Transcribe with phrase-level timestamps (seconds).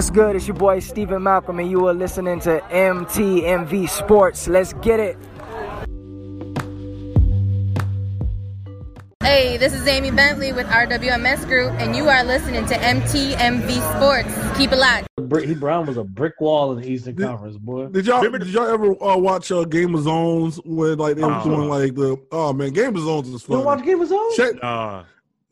[0.00, 0.34] What's good?
[0.34, 4.48] It's your boy Stephen Malcolm, and you are listening to MTMV Sports.
[4.48, 5.18] Let's get it.
[9.22, 14.56] Hey, this is Amy Bentley with RWMS Group, and you are listening to MTMV Sports.
[14.56, 15.06] Keep it locked.
[15.46, 17.88] He Brown was a brick wall in the Eastern did, Conference, boy.
[17.88, 21.30] Did y'all did y'all ever uh, watch uh, Game of Zones when like they were
[21.30, 23.58] uh, doing like the oh man, Game of Zones is fun.
[23.58, 24.34] You watch Game of Zones?
[24.34, 25.02] Check, uh,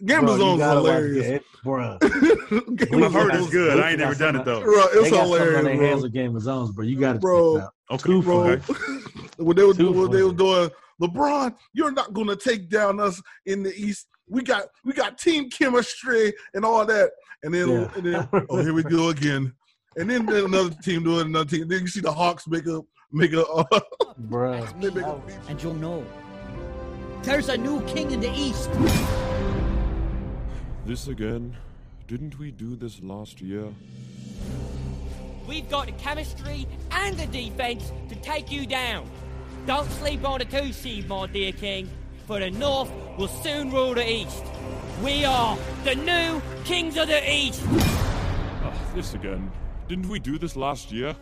[0.04, 1.98] Game bro, of Zones is hilarious, it, bro.
[2.00, 3.80] I've heard it's good.
[3.80, 4.62] I ain't never done it though.
[4.62, 5.58] Bro, it's hilarious.
[5.58, 6.84] On their hands with Game of Zones, bro.
[6.84, 7.68] You got to bro.
[7.90, 8.50] Okay, bro.
[8.50, 8.62] Okay.
[9.38, 10.70] when they were when they were doing
[11.02, 15.18] LeBron, you're not going to take down us in the East we got we got
[15.18, 17.10] team chemistry and all that.
[17.42, 17.90] And then, yeah.
[17.96, 19.52] and then oh here we go again.
[19.96, 21.68] And then, then another team doing another team.
[21.68, 23.80] Then you see the Hawks make a make a uh,
[24.28, 25.42] Bruh.
[25.48, 26.04] and you'll know.
[27.22, 28.70] There's a new king in the east.
[30.88, 31.54] This again?
[32.06, 33.66] Didn't we do this last year?
[35.46, 39.06] We've got the chemistry and the defense to take you down.
[39.66, 41.90] Don't sleep on the two seed, my dear king
[42.26, 44.42] for the North will soon rule the East.
[45.04, 47.60] We are the new kings of the East.
[47.66, 49.52] Oh, this again.
[49.88, 51.14] Didn't we do this last year?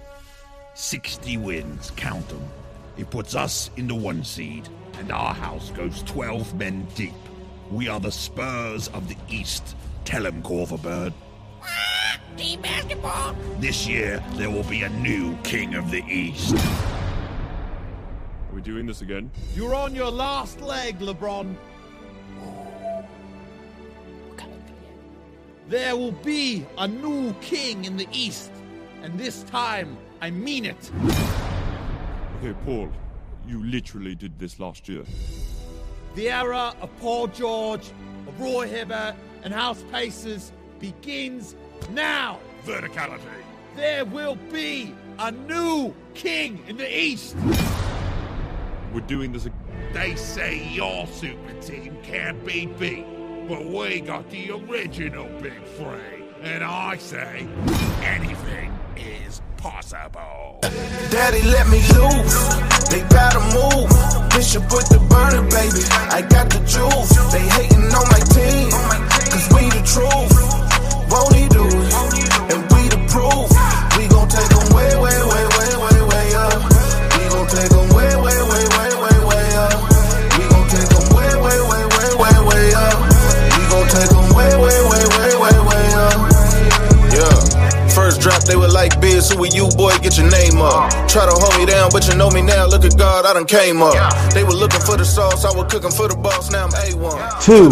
[0.74, 2.48] 60 wins, count them.
[2.96, 4.68] It puts us in the one seed,
[5.00, 7.25] and our house goes 12 men deep.
[7.70, 9.76] We are the Spurs of the East.
[10.04, 11.12] Tell him, Corverbird.
[11.62, 13.34] Ah, team basketball.
[13.58, 16.64] This year, there will be a new king of the East Are
[18.52, 19.32] we doing this again?
[19.54, 21.56] You're on your last leg, LeBron.
[25.68, 28.52] There will be a new king in the East,
[29.02, 30.92] and this time I mean it.
[32.38, 32.88] Okay, Paul,
[33.48, 35.02] you literally did this last year.
[36.16, 37.92] The era of Paul George,
[38.26, 41.54] of Roy Hibbert, and House Pacers begins
[41.90, 42.40] now.
[42.64, 43.20] Verticality.
[43.76, 47.36] There will be a new king in the East.
[48.94, 49.46] We're doing this.
[49.92, 53.04] They say your super team can't be beat,
[53.46, 56.24] but we got the original Big Three.
[56.40, 57.46] And I say
[58.02, 58.65] anything
[58.98, 60.58] is possible.
[61.10, 62.36] Daddy, let me loose.
[62.88, 63.88] They gotta move.
[64.30, 65.82] Bishop with the burner, baby.
[66.10, 67.12] I got the juice.
[67.32, 68.70] They hating on my team.
[69.30, 70.32] Cause we the truth.
[71.10, 71.85] Won't he do it?
[88.26, 89.94] Drop, they were like, Biz, who are you, boy?
[90.02, 90.90] Get your name up.
[91.06, 92.66] Try to hold me down, but you know me now.
[92.66, 93.94] Look at God, I done came up.
[94.34, 96.50] They were looking for the sauce, I was cooking for the boss.
[96.50, 97.42] Now I'm A1.
[97.46, 97.70] Two.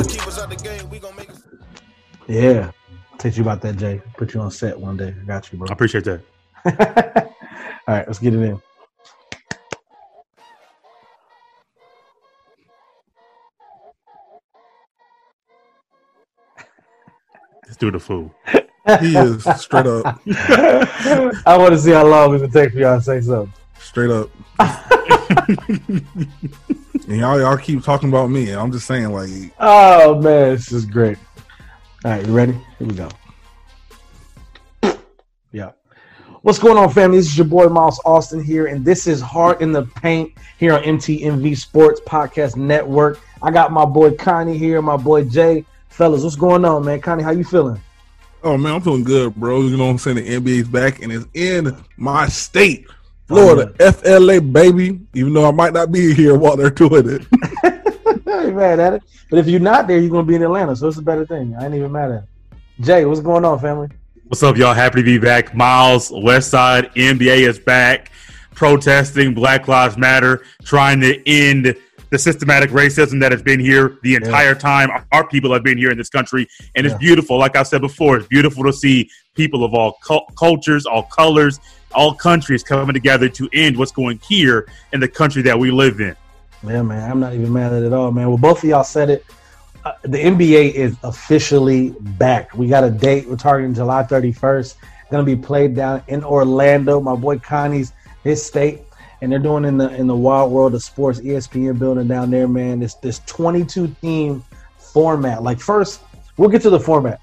[2.33, 2.71] Yeah.
[3.19, 4.01] Teach you about that, Jay.
[4.17, 5.15] Put you on set one day.
[5.21, 5.69] I got you, bro.
[5.69, 6.21] I appreciate that.
[7.89, 8.63] All right, let's get it in.
[17.67, 18.33] Let's do the fool.
[19.01, 20.21] He is straight up.
[20.27, 23.53] I want to see how long it would take for y'all to say something.
[23.79, 24.29] Straight up.
[27.09, 28.51] and y'all, y'all keep talking about me.
[28.53, 31.17] I'm just saying, like, oh man, this is great.
[32.05, 32.53] All right, you ready?
[32.79, 33.09] Here we go.
[35.51, 35.71] Yeah.
[36.43, 37.17] What's going on, family?
[37.17, 40.75] This is your boy Miles Austin here, and this is Heart in the Paint here
[40.75, 43.19] on MTMV Sports Podcast Network.
[43.41, 45.65] I got my boy Connie here, my boy Jay.
[45.89, 47.01] Fellas, what's going on, man?
[47.01, 47.81] Connie, how you feeling?
[48.45, 49.63] Oh man, I'm feeling good, bro.
[49.63, 50.17] You know what I'm saying?
[50.17, 52.87] The NBA's back and it's in my state.
[53.27, 53.93] Florida, uh-huh.
[54.05, 55.01] oh, FLA baby.
[55.15, 57.27] Even though I might not be here while they're doing it.
[57.65, 59.03] I ain't mad at it.
[59.31, 61.57] But if you're not there, you're gonna be in Atlanta, so it's a better thing.
[61.59, 62.29] I ain't even mad at it.
[62.81, 63.89] Jay, what's going on, family?
[64.25, 64.75] What's up, y'all?
[64.75, 65.55] Happy to be back.
[65.55, 68.13] Miles, West Side, NBA is back,
[68.55, 71.75] protesting Black Lives Matter, trying to end
[72.15, 74.55] the systematic racism that has been here the entire yeah.
[74.55, 75.05] time.
[75.11, 77.37] Our people have been here in this country, and it's beautiful.
[77.37, 81.59] Like I said before, it's beautiful to see people of all cu- cultures, all colors,
[81.93, 86.01] all countries coming together to end what's going here in the country that we live
[86.01, 86.17] in.
[86.65, 88.29] Yeah, man, I'm not even mad at it at all, man.
[88.29, 89.27] Well, both of y'all said it.
[89.85, 92.55] Uh, the NBA is officially back.
[92.55, 93.29] We got a date.
[93.29, 94.77] We're targeting July 31st.
[95.11, 97.01] Going to be played down in Orlando.
[97.01, 98.83] My boy Connie's his state
[99.25, 102.47] and they're doing in the in the wild world of sports ESPN building down there,
[102.47, 102.79] man.
[102.79, 104.45] This this 22 team
[104.77, 105.43] format.
[105.43, 106.03] Like first,
[106.37, 107.23] we'll get to the format.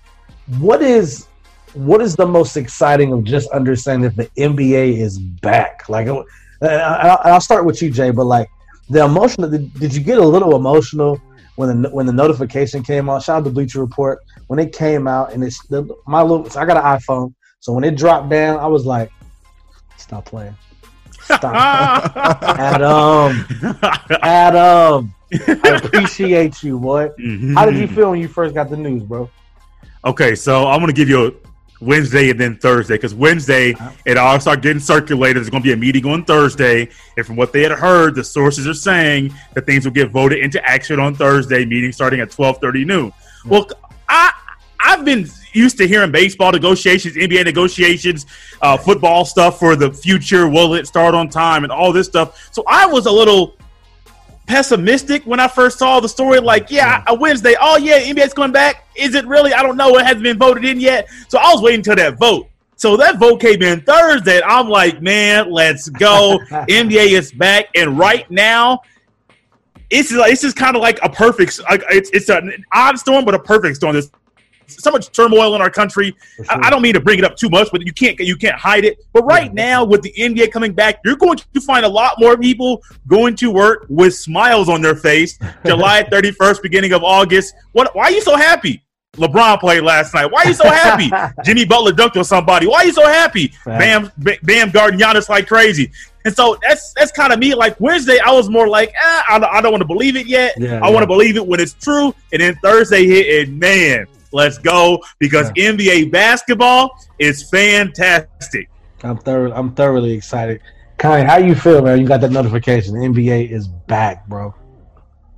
[0.57, 1.27] What is
[1.73, 5.87] what is the most exciting of just understanding that the NBA is back?
[5.89, 8.09] Like, uh, I'll start with you, Jay.
[8.09, 8.49] But like
[8.89, 11.21] the emotional, did you get a little emotional
[11.55, 13.21] when the when the notification came out?
[13.21, 14.17] Shout out to Bleacher Report
[14.47, 16.47] when it came out, and it's the, my little.
[16.59, 19.11] I got an iPhone, So when it dropped down, I was like,
[19.97, 20.55] stop playing.
[21.23, 22.15] Stop.
[22.43, 23.45] Adam.
[24.21, 25.13] Adam.
[25.33, 27.09] I appreciate you, boy.
[27.19, 27.55] Mm-hmm.
[27.55, 29.29] How did you feel when you first got the news, bro?
[30.03, 31.31] Okay, so I'm gonna give you a
[31.81, 33.91] Wednesday and then Thursday because Wednesday uh-huh.
[34.05, 35.37] it all start getting circulated.
[35.37, 38.23] There's going to be a meeting on Thursday, and from what they had heard, the
[38.23, 41.65] sources are saying that things will get voted into action on Thursday.
[41.65, 43.13] Meeting starting at 12:30 noon.
[43.43, 43.49] Hmm.
[43.49, 43.67] Well,
[44.07, 44.31] I
[44.91, 48.25] I've been used to hearing baseball negotiations, NBA negotiations,
[48.61, 50.49] uh, football stuff for the future.
[50.49, 52.49] Will it start on time and all this stuff?
[52.51, 53.55] So I was a little
[54.47, 56.41] pessimistic when I first saw the story.
[56.41, 57.55] Like, yeah, a Wednesday.
[57.59, 58.85] Oh yeah, NBA's coming back.
[58.95, 59.53] Is it really?
[59.53, 59.97] I don't know.
[59.97, 61.07] It hasn't been voted in yet.
[61.29, 62.49] So I was waiting until that vote.
[62.75, 64.41] So that vote came in Thursday.
[64.43, 66.37] I'm like, man, let's go.
[66.51, 68.81] NBA is back, and right now,
[69.89, 71.61] it's like it's just kind of like a perfect.
[71.69, 73.93] Like it's it's an odd storm, but a perfect storm.
[73.93, 74.11] There's
[74.79, 76.15] so much turmoil in our country.
[76.35, 76.45] Sure.
[76.49, 78.55] I, I, don't mean to bring it up too much, but you can't you can't
[78.55, 78.99] hide it.
[79.13, 79.65] But right yeah.
[79.65, 83.35] now, with the NBA coming back, you're going to find a lot more people going
[83.37, 85.37] to work with smiles on their face.
[85.65, 87.55] July 31st, beginning of August.
[87.73, 87.95] What?
[87.95, 88.83] Why are you so happy?
[89.17, 90.27] LeBron played last night.
[90.27, 91.11] Why are you so happy?
[91.43, 92.65] Jimmy Butler dunked on somebody.
[92.65, 93.53] Why are you so happy?
[93.65, 95.91] Bam, Bam, guarding Giannis like crazy.
[96.23, 97.53] And so that's that's kind of me.
[97.53, 100.53] Like Wednesday, I was more like, eh, I, I don't want to believe it yet.
[100.57, 100.89] Yeah, I yeah.
[100.89, 102.13] want to believe it when it's true.
[102.31, 105.71] And then Thursday hit, and man, Let's go because yeah.
[105.71, 108.69] NBA basketball is fantastic.
[109.03, 110.61] I'm thoroughly, I'm thoroughly excited.
[110.97, 111.99] Kai, how you feel, man?
[111.99, 112.93] You got that notification.
[112.93, 114.53] The NBA is back, bro.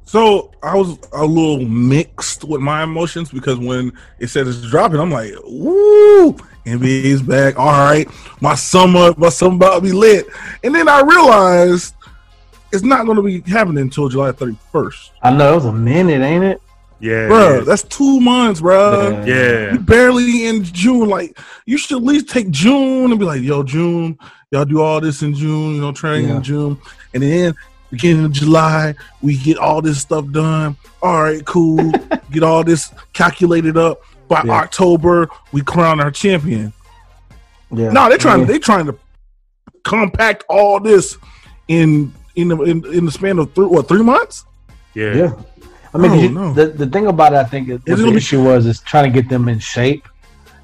[0.03, 4.99] So I was a little mixed with my emotions because when it said it's dropping,
[4.99, 6.33] I'm like, "Woo,
[6.65, 7.57] NBA is back!
[7.57, 8.07] All right,
[8.41, 10.27] my summer, my summer about to be lit."
[10.63, 11.95] And then I realized
[12.73, 15.11] it's not going to be happening until July 31st.
[15.21, 16.61] I know it was a minute, ain't it?
[16.99, 19.23] Yeah, bro, that's two months, bro.
[19.25, 21.09] Yeah, you barely in June.
[21.09, 24.17] Like, you should at least take June and be like, "Yo, June,
[24.51, 25.75] y'all do all this in June.
[25.75, 26.37] You know, training yeah.
[26.37, 26.81] in June,
[27.13, 27.55] and then
[27.93, 30.75] beginning of July, we get all this stuff done.
[31.01, 31.91] All right, cool.
[32.31, 34.53] get all this calculated up by yeah.
[34.53, 35.29] October.
[35.51, 36.73] We crown our champion.
[37.71, 37.91] Yeah.
[37.91, 38.41] No, they're trying.
[38.41, 38.45] Yeah.
[38.45, 38.97] They're trying to
[39.83, 41.17] compact all this
[41.67, 44.45] in in the in, in the span of three what three months.
[44.93, 45.15] Yeah.
[45.15, 45.33] Yeah.
[45.93, 46.53] I mean, oh, no.
[46.53, 49.29] the the thing about it, I think, what the issue was is trying to get
[49.29, 50.07] them in shape,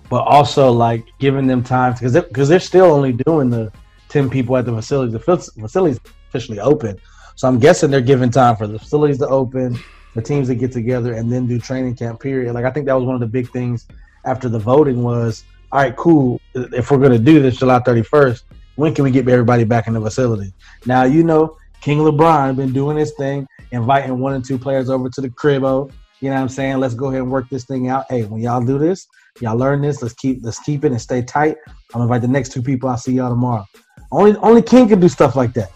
[0.10, 3.72] but also like giving them time because because they're, they're, still only doing the
[4.08, 5.12] ten people at the facility.
[5.12, 6.00] The facility's
[6.30, 7.00] officially open,
[7.36, 9.78] so I'm guessing they're giving time for the facilities to open,
[10.16, 12.20] the teams to get together, and then do training camp.
[12.20, 12.54] Period.
[12.54, 13.88] Like I think that was one of the big things
[14.26, 16.42] after the voting was, all right, cool.
[16.56, 18.44] If we're gonna do this July 31st,
[18.78, 20.54] when can we get everybody back in the facility?
[20.88, 25.10] Now you know King LeBron been doing his thing inviting one and two players over
[25.10, 25.92] to the cribbo.
[26.22, 26.78] You know what I'm saying?
[26.80, 28.06] Let's go ahead and work this thing out.
[28.10, 29.08] Hey, when y'all do this,
[29.40, 30.02] y'all learn this.
[30.02, 31.58] Let's keep let's keep it and stay tight.
[31.68, 32.90] I'm gonna invite the next two people.
[32.90, 33.66] I'll see y'all tomorrow.
[34.12, 35.72] Only only King can do stuff like that.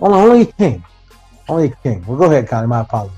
[0.00, 0.84] Only only King.
[1.48, 2.04] Only King.
[2.06, 2.66] Well, go ahead, Connie.
[2.66, 3.16] My apologies.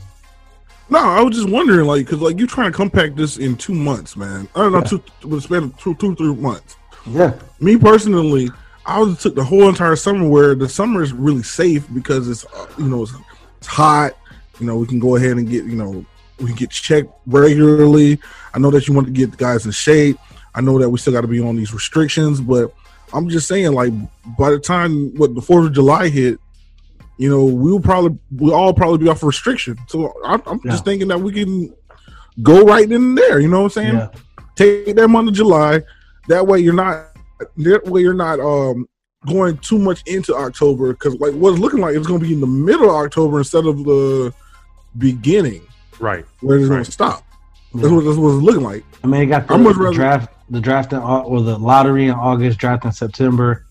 [0.91, 3.75] No, I was just wondering, like, because like you're trying to compact this in two
[3.75, 4.49] months, man.
[4.55, 4.85] I don't know, yeah.
[4.85, 6.77] two, with span of two, two, three months.
[7.07, 7.39] Yeah.
[7.61, 8.49] Me personally,
[8.87, 12.67] I took the whole entire summer where the summer is really safe because it's uh,
[12.79, 13.13] you know it's
[13.69, 14.17] hot.
[14.59, 16.05] You know, we can go ahead and get, you know,
[16.39, 18.19] we can get checked regularly.
[18.55, 20.19] I know that you want to get the guys in shape.
[20.55, 22.73] I know that we still got to be on these restrictions, but
[23.13, 23.93] I'm just saying, like,
[24.39, 26.39] by the time what the Fourth of July hit,
[27.17, 29.77] you know, we'll probably we'll all probably be off restriction.
[29.89, 30.73] So I'm, I'm yeah.
[30.73, 31.75] just thinking that we can
[32.43, 33.41] go right in there.
[33.41, 33.95] You know what I'm saying?
[33.95, 34.11] Yeah.
[34.55, 35.83] Take that month of July.
[36.29, 37.17] That way, you're not.
[37.57, 38.89] That way, you're not um
[39.27, 42.41] going too much into October because like what's looking like it's going to be in
[42.41, 44.33] the middle of October instead of the
[44.97, 45.67] beginning,
[45.99, 46.25] right?
[46.41, 46.77] Where it's right.
[46.77, 47.25] going to stop.
[47.75, 48.85] That's what that's what it's looking like.
[49.05, 52.13] I mean, it got the, the rather, draft, the draft in, or the lottery in
[52.13, 53.67] August, draft in September.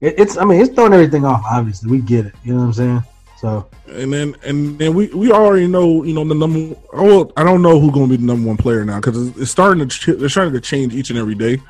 [0.00, 1.42] It, it's I mean, it's throwing everything off.
[1.50, 2.34] Obviously, we get it.
[2.44, 3.02] You know what I'm saying?
[3.38, 6.76] So and then and then we we already know you know the number.
[6.92, 9.50] Oh, I don't know who's going to be the number one player now because it's
[9.50, 11.62] starting to they're starting to change each and every day.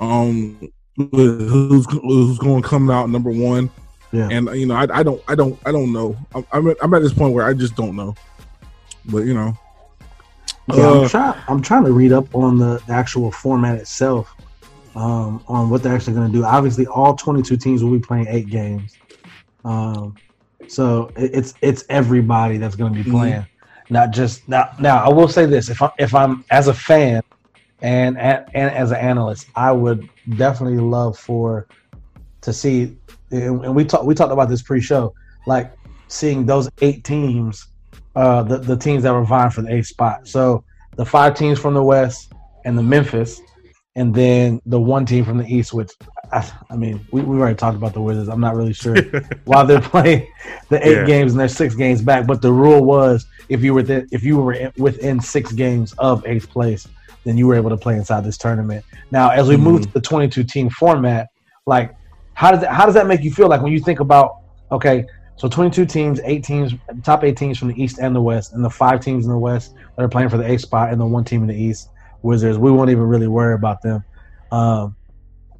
[0.00, 0.72] Um,
[1.12, 3.70] who's who's going to come out number one.
[4.12, 4.28] Yeah.
[4.30, 6.16] And you know, I, I don't I don't I don't know.
[6.34, 8.14] I'm I'm at, I'm at this point where I just don't know.
[9.06, 9.56] But you know,
[10.68, 14.34] yeah, uh, I'm trying I'm trying to read up on the, the actual format itself,
[14.94, 16.44] um, on what they're actually going to do.
[16.44, 18.96] Obviously, all 22 teams will be playing eight games.
[19.64, 20.16] Um,
[20.68, 23.18] so it, it's it's everybody that's going to be mm-hmm.
[23.18, 23.94] playing, mm-hmm.
[23.94, 24.70] not just now.
[24.78, 27.22] Now I will say this: if I if I'm as a fan,
[27.82, 31.66] and and, as an analyst, I would definitely love for
[32.42, 32.96] to see.
[33.30, 35.14] And we talked we talked about this pre-show,
[35.46, 35.72] like
[36.08, 37.66] seeing those eight teams,
[38.16, 40.26] uh, the the teams that were vying for the eighth spot.
[40.26, 40.64] So
[40.96, 42.32] the five teams from the West
[42.64, 43.40] and the Memphis,
[43.96, 45.92] and then the one team from the East, which
[46.32, 48.28] I, I mean, we we already talked about the Wizards.
[48.28, 48.96] I'm not really sure
[49.44, 50.26] why they're playing
[50.68, 51.06] the eight Yeah.
[51.06, 52.26] games and they're six games back.
[52.26, 56.26] But the rule was if you were th- if you were within six games of
[56.26, 56.86] eighth place,
[57.24, 58.84] then you were able to play inside this tournament.
[59.10, 61.28] Now, as we move to the 22 team format,
[61.66, 61.94] like
[62.34, 63.48] how does that, how does that make you feel?
[63.48, 64.36] Like when you think about
[64.72, 65.04] okay,
[65.36, 68.64] so 22 teams, eight teams, top eight teams from the East and the West, and
[68.64, 71.06] the five teams in the West that are playing for the eighth spot, and the
[71.06, 71.88] one team in the East,
[72.22, 72.58] Wizards.
[72.58, 74.04] We won't even really worry about them.
[74.52, 74.96] Um,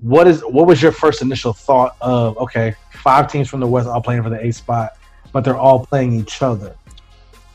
[0.01, 3.89] what is what was your first initial thought of okay, five teams from the West
[3.89, 4.97] all playing for the eighth spot,
[5.33, 6.75] but they're all playing each other,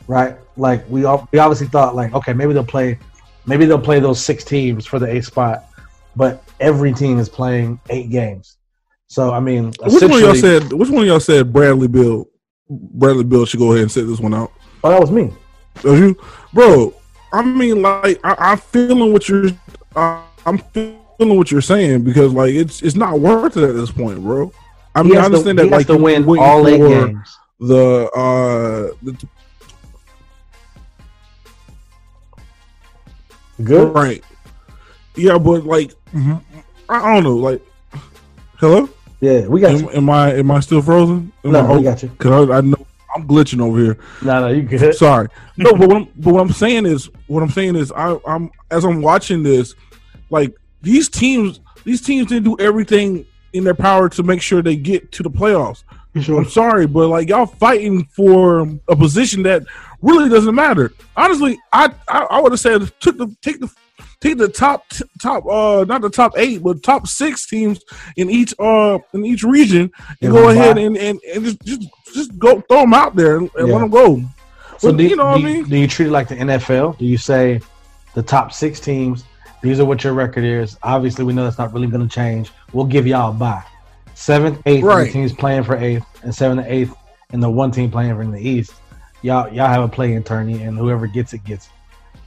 [0.07, 0.37] right?
[0.57, 2.99] Like we all, we obviously thought like okay, maybe they'll play,
[3.45, 5.65] maybe they'll play those six teams for the eighth spot,
[6.15, 8.57] but every team is playing eight games.
[9.07, 10.73] So I mean, Which one of y'all said?
[10.73, 12.27] Which one of y'all said Bradley Beal?
[12.69, 14.51] Bradley Beal should go ahead and set this one out.
[14.83, 15.31] Oh, that was me.
[15.75, 16.17] That was you,
[16.53, 16.93] bro.
[17.31, 19.49] I mean, like I, I'm feeling what you're.
[19.95, 23.91] Uh, I'm feeling what you're saying because like it's it's not worth it at this
[23.91, 24.51] point, bro.
[24.95, 27.37] I mean, I to- understand he that like to win all eight games.
[27.59, 29.27] The uh, the,
[33.63, 33.93] Good.
[33.93, 34.23] right?
[35.15, 36.35] Yeah, but like mm-hmm.
[36.89, 37.61] I, I don't know, like
[38.57, 38.89] hello.
[39.21, 39.91] Yeah, we got am, you.
[39.91, 41.31] am I am I still frozen?
[41.43, 42.09] Am No, I, we got you.
[42.17, 42.85] Cause I, I know
[43.15, 43.97] I'm glitching over here.
[44.21, 44.93] No, no, you good.
[44.95, 45.29] Sorry.
[45.57, 48.51] No, but what I'm, but what I'm saying is, what I'm saying is, I, I'm
[48.71, 49.73] as I'm watching this,
[50.29, 54.75] like these teams, these teams didn't do everything in their power to make sure they
[54.75, 55.83] get to the playoffs.
[56.15, 59.63] I'm sorry, but like y'all fighting for a position that
[60.01, 60.93] really doesn't matter.
[61.17, 63.69] Honestly, I I, I would have said took the take the
[64.21, 67.81] take the top t- top uh not the top eight but top six teams
[68.15, 69.91] in each uh in each region
[70.21, 71.81] and go ahead and, and, and just just
[72.13, 73.73] just go throw them out there and, and Yeah.
[73.73, 74.21] let them go.
[74.77, 75.63] So But do, you know what I mean?
[75.65, 76.97] do you treat it like the NFL?
[76.97, 77.59] Do you say
[78.13, 79.25] the top six teams?
[79.61, 80.77] These are what your record is.
[80.83, 82.51] Obviously, we know that's not really going to change.
[82.71, 83.63] We'll give y'all a bye.
[84.15, 85.03] Seventh, eighth, and Right.
[85.05, 86.95] the teams playing for eighth, and seventh, and eighth,
[87.31, 88.73] and the one team playing for the East.
[89.21, 91.71] Y'all, y'all have a play in tourney, and whoever gets it gets it.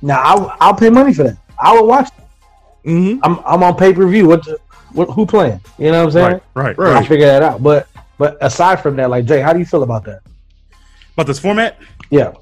[0.02, 1.38] Now, I'll, I'll pay money for that.
[1.60, 2.10] I will watch.
[2.84, 3.20] Mm-hmm.
[3.24, 4.28] I'm, I'm on pay per view.
[4.28, 4.46] What,
[4.92, 5.60] what, who playing?
[5.78, 6.40] You know what I'm saying?
[6.54, 7.62] Right, right, I'll figure that out.
[7.62, 10.20] But, but aside from that, like Jay, how do you feel about that?
[11.14, 11.78] About this format,
[12.10, 12.32] Yeah.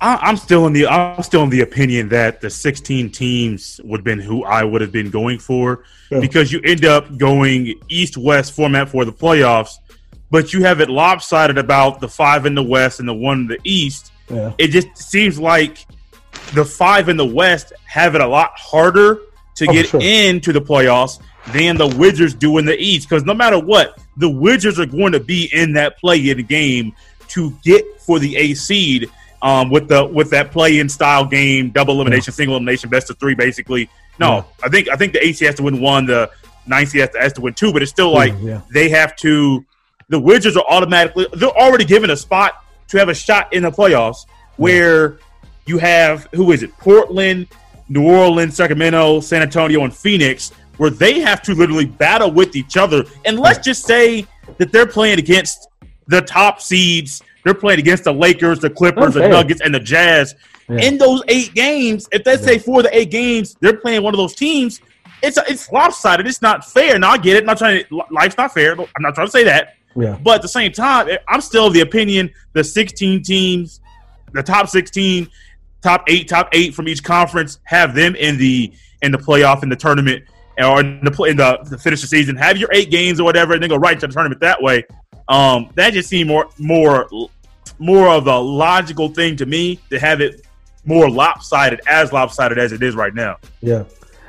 [0.00, 4.00] I, I'm still in the I'm still in the opinion that the 16 teams would
[4.00, 6.20] have been who I would have been going for Yeah.
[6.20, 9.76] because you end up going East West format for the playoffs,
[10.30, 13.46] but you have it lopsided about the five in the West and the one in
[13.46, 14.12] the East.
[14.28, 14.52] Yeah.
[14.58, 15.86] It just seems like
[16.52, 19.20] the five in the West have it a lot harder
[19.54, 20.00] to Oh, get sure.
[20.02, 21.20] into the playoffs
[21.52, 23.08] than the Wizards do in the East.
[23.08, 26.92] Because no matter what, the Wizards are going to be in that play-in game
[27.28, 29.08] to get for the A seed
[29.42, 33.34] um, with the with that play-in style game, double elimination, single elimination, best of three,
[33.34, 33.88] basically.
[34.18, 36.30] No, I think I think the AC has to win one, the
[36.86, 38.60] seed has to, has to win two, but it's still like Yeah.
[38.72, 39.64] they have to.
[40.08, 43.70] The Wizards are automatically they're already given a spot to have a shot in the
[43.70, 44.26] playoffs
[44.56, 45.18] where
[45.66, 46.76] you have who is it?
[46.78, 47.48] Portland,
[47.88, 52.76] New Orleans, Sacramento, San Antonio, and Phoenix, where they have to literally battle with each
[52.76, 53.04] other.
[53.24, 54.26] And let's just say
[54.58, 55.68] that they're playing against
[56.06, 57.22] the top seeds.
[57.46, 60.34] They're playing against the Lakers, the Clippers, the Nuggets, and the Jazz.
[60.68, 60.78] Yeah.
[60.80, 64.12] In those eight games, if they say four of the eight games, they're playing one
[64.12, 64.80] of those teams.
[65.22, 66.26] It's it's lopsided.
[66.26, 66.98] It's not fair.
[66.98, 67.42] Now I get it.
[67.42, 68.02] I'm not trying to.
[68.10, 68.72] Life's not fair.
[68.72, 69.76] I'm not trying to say that.
[69.94, 70.18] Yeah.
[70.20, 73.80] But at the same time, I'm still of the opinion the 16 teams,
[74.32, 75.28] the top 16,
[75.82, 78.72] top eight, top eight from each conference, have them in the
[79.02, 80.24] in the playoff in the tournament
[80.58, 82.34] or in the play in the, the finish the season.
[82.34, 84.84] Have your eight games or whatever, and then go right to the tournament that way.
[85.28, 87.08] Um, that just seemed more more
[87.78, 90.46] more of a logical thing to me to have it
[90.84, 93.36] more lopsided, as lopsided as it is right now.
[93.60, 93.84] Yeah.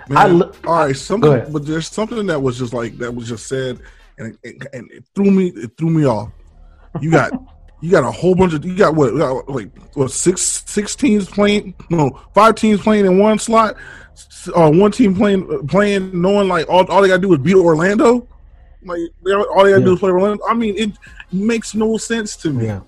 [0.10, 0.68] Man, I.
[0.68, 3.80] Alright, something, but there's something that was just like that was just said,
[4.18, 6.32] and it, and it threw me, it threw me off.
[7.02, 7.32] You got,
[7.82, 9.14] you got a whole bunch of, you got what,
[9.50, 13.76] like what six, six teams playing, no, five teams playing in one slot,
[14.14, 17.56] s- uh, one team playing, playing, knowing like all, all they gotta do is beat
[17.56, 18.28] Orlando,
[18.84, 19.00] like
[19.56, 20.44] all they gotta do is play Orlando.
[20.50, 20.92] I mean, it
[21.32, 22.66] makes no sense to me.
[22.68, 22.80] Yeah.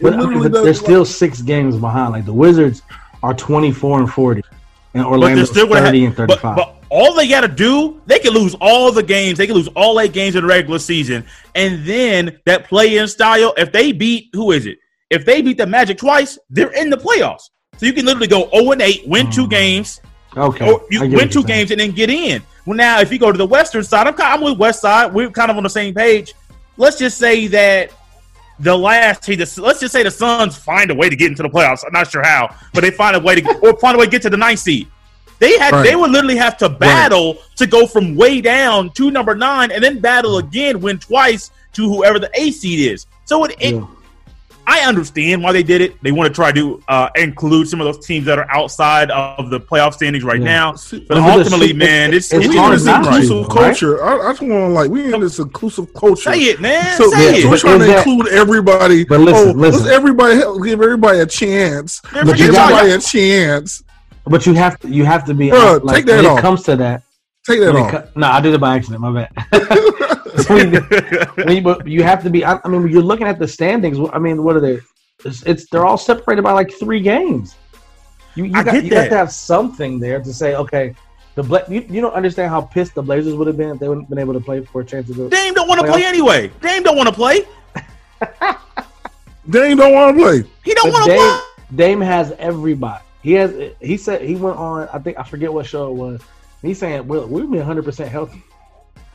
[0.00, 2.12] It But, I uh, but they're like- still six games behind.
[2.12, 2.82] Like the Wizards
[3.22, 4.44] are 24 and 40, and
[4.92, 6.56] But they're Orlando's still 30 have, and 35.
[6.56, 9.38] but all they got to do, they can lose all the games.
[9.38, 13.52] They can lose all eight games in the regular season, and then that play-in style.
[13.56, 14.78] If they beat who is it?
[15.10, 17.50] If they beat the Magic twice, they're in the playoffs.
[17.76, 19.50] So you can literally go 0 and 8, win two hmm.
[19.50, 20.00] games,
[20.36, 21.46] okay, or you win two saying.
[21.46, 22.42] games and then get in.
[22.66, 25.12] Well, now if you go to the Western side, I'm kind, I'm with West side.
[25.12, 26.34] We're kind of on the same page.
[26.76, 27.92] Let's just say that
[28.60, 31.42] the last team, the, let's just say the Suns find a way to get into
[31.42, 31.82] the playoffs.
[31.84, 34.10] I'm not sure how, but they find a way to or find a way to
[34.10, 34.86] get to the ninth seed.
[35.38, 35.86] They had Right.
[35.86, 39.82] they would literally have to battle to go from way down to number nine and
[39.82, 40.46] then battle mm.
[40.46, 43.06] again, win twice to whoever the A seed is.
[43.24, 43.82] So it, it
[44.72, 46.00] I understand why they did it.
[46.00, 49.50] They want to try to uh, include some of those teams that are outside of
[49.50, 50.72] the playoff standings right now.
[50.90, 53.56] But But ultimately, it's- man, it's, we it's in hard this inclusive right?
[53.64, 54.04] culture.
[54.04, 56.32] I, I just want to like we in this inclusive culture.
[56.32, 56.96] Say it, man.
[56.96, 57.50] So, Say so it.
[57.50, 59.04] we're trying to that- include everybody.
[59.04, 59.82] But listen, oh, listen.
[59.84, 62.00] let's everybody help, give everybody a chance.
[62.12, 62.98] But Give you got- everybody y'all.
[62.98, 63.82] a chance.
[64.26, 66.38] But you have to you have to be Bruh, like take that when off.
[66.38, 67.02] it comes to that.
[67.44, 67.90] Take that off.
[67.90, 69.00] co- no, I did it by accident.
[69.00, 69.30] My bad.
[70.48, 70.74] when,
[71.46, 72.44] when you, but you have to be.
[72.44, 73.98] I, I mean, you're looking at the standings.
[74.12, 74.80] I mean, what are they?
[75.24, 77.56] It's, it's they're all separated by like three games.
[78.34, 80.94] You, you I got get you have to have something there to say, okay,
[81.34, 83.88] the Bla- you, you don't understand how pissed the Blazers would have been if they
[83.88, 85.28] wouldn't been able to play for a chance to go.
[85.28, 86.50] Dame don't want to play anyway.
[86.60, 87.40] Dame don't want to play.
[89.50, 90.50] Dame don't want to play.
[90.64, 91.40] He don't want to Dame, play.
[91.76, 93.02] Dame has everybody.
[93.22, 93.72] He has.
[93.80, 94.88] He said he went on.
[94.92, 96.20] I think I forget what show it was.
[96.62, 98.42] He's saying we'll we'll be 100 percent healthy.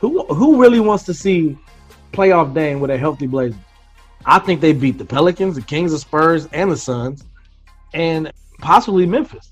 [0.00, 1.56] Who who really wants to see
[2.12, 3.58] playoff Dame with a healthy Blazers?
[4.24, 7.24] I think they beat the Pelicans, the Kings, the Spurs, and the Suns,
[7.94, 9.48] and possibly Memphis.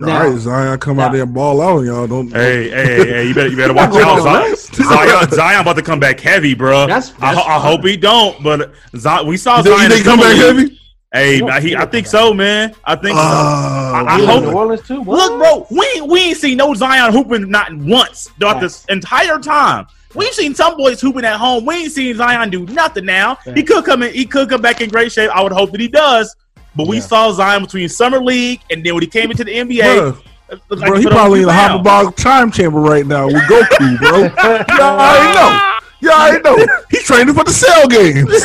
[0.00, 2.06] Now- All right, Zion, come out there and ball out on y'all.
[2.06, 2.30] Don't.
[2.32, 4.56] Hey, hey, hey, hey, you better, you better watch Come out.
[4.56, 6.86] Zion, Zion, Zion about to come back heavy, bro.
[6.86, 10.00] That's- I, that's ho- I hope he don't, but Zion, we saw You Zion think
[10.00, 10.40] in come back league.
[10.56, 10.80] heavy?
[11.12, 12.74] Hey, You don't I, he, I think so, man.
[12.84, 13.22] I think so.
[13.24, 15.00] Ah, I hope- New Orleans too.
[15.00, 15.32] What?
[15.32, 19.38] Look, bro, we ain't, we ain't seen no Zion hooping not once throughout this entire
[19.38, 19.86] time.
[20.14, 21.64] We've seen some boys hooping at home.
[21.66, 23.36] We ain't seen Zion do nothing now.
[23.54, 25.30] He could come in, he could come back in great shape.
[25.30, 26.34] I would hope that he does.
[26.76, 27.02] But we Yeah.
[27.02, 29.82] saw Zion between summer league and then when he came into the NBA.
[29.82, 30.22] Bruh,
[30.70, 31.70] like bro, he put probably in the pounds.
[31.72, 34.18] Hyperbolic time chamber right now with Goku, bro.
[34.76, 35.70] Y'all already know.
[36.00, 36.66] Y'all already know.
[36.90, 38.44] He's training for the cell games.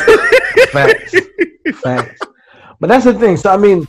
[0.71, 1.15] Facts.
[1.81, 2.19] Facts.
[2.79, 3.37] But that's the thing.
[3.37, 3.87] So I mean,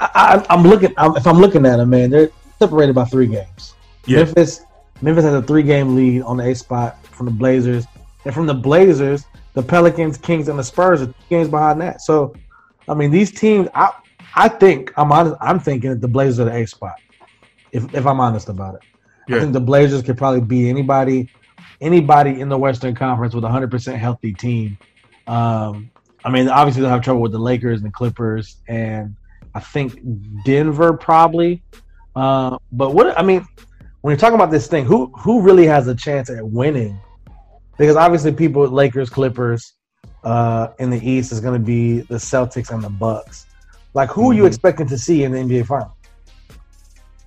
[0.00, 0.92] I, I, I'm looking.
[0.96, 3.74] I'm, if I'm looking at them, man, they're separated by three games.
[4.06, 4.24] Yeah.
[4.24, 4.62] Memphis,
[5.00, 7.86] Memphis has a three-game lead on the A spot from the Blazers,
[8.24, 9.24] and from the Blazers,
[9.54, 12.00] the Pelicans, Kings, and the Spurs are two games behind that.
[12.00, 12.34] So,
[12.88, 13.68] I mean, these teams.
[13.74, 13.92] I
[14.34, 15.36] I think I'm honest.
[15.40, 17.00] I'm thinking that the Blazers are the A spot.
[17.70, 18.80] If if I'm honest about it,
[19.28, 21.30] I think the Blazers could probably beat anybody
[21.80, 24.78] anybody in the Western Conference with a hundred percent healthy team.
[25.26, 25.90] Um,
[26.24, 29.16] I mean, obviously they'll have trouble with the Lakers and the Clippers, and
[29.54, 29.98] I think
[30.44, 31.62] Denver probably.
[32.14, 33.46] Uh, but what I mean,
[34.02, 36.98] when you're talking about this thing, who who really has a chance at winning?
[37.78, 39.74] Because obviously, people Lakers, Clippers
[40.24, 43.46] uh, in the East is going to be the Celtics and the Bucks.
[43.94, 44.48] Like, who are you Mhm.
[44.48, 45.94] expecting to see in the NBA Final?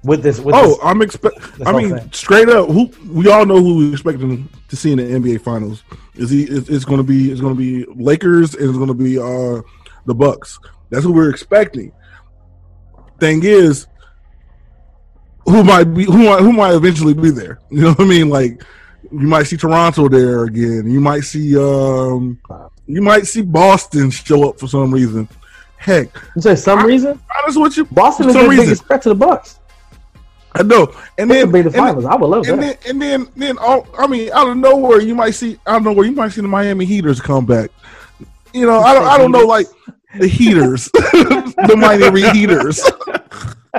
[0.06, 1.38] With this, with oh, this, I'm expect.
[1.66, 2.12] I mean, thing.
[2.12, 5.84] straight up, who we all know who we're expecting to see in the NBA Finals.
[6.14, 6.44] Is he?
[6.44, 7.32] It's, it's going to be.
[7.32, 9.62] It's going to be Lakers, and it's going to be uh
[10.06, 10.60] the Bucks.
[10.90, 11.92] That's who we're expecting.
[13.20, 13.88] Thing is,
[15.46, 17.60] who might be who might who might eventually be there?
[17.70, 18.30] You know what I mean?
[18.30, 18.64] Like
[19.12, 20.90] you might see Toronto there again.
[20.90, 22.40] You might see um
[22.88, 25.28] you might see Boston show up for some reason.
[25.78, 29.16] Heck, you say some reason honest with you, Boston is the biggest threat to the
[29.16, 29.60] Bucks.
[30.56, 30.94] I know.
[31.18, 32.06] And then be the and then- finals.
[32.06, 32.82] I would love and that.
[32.82, 35.84] then and then then all I mean out of nowhere you might see I don't
[35.84, 37.70] know where you might see the Miami Heaters come back.
[38.54, 39.68] You know, I don't I don't know like
[40.18, 40.86] the Heaters.
[40.94, 42.82] the Miami Heaters.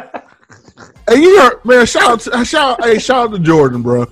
[1.09, 4.07] and you heard, man, shout out to, shout hey, shout out to Jordan, bro.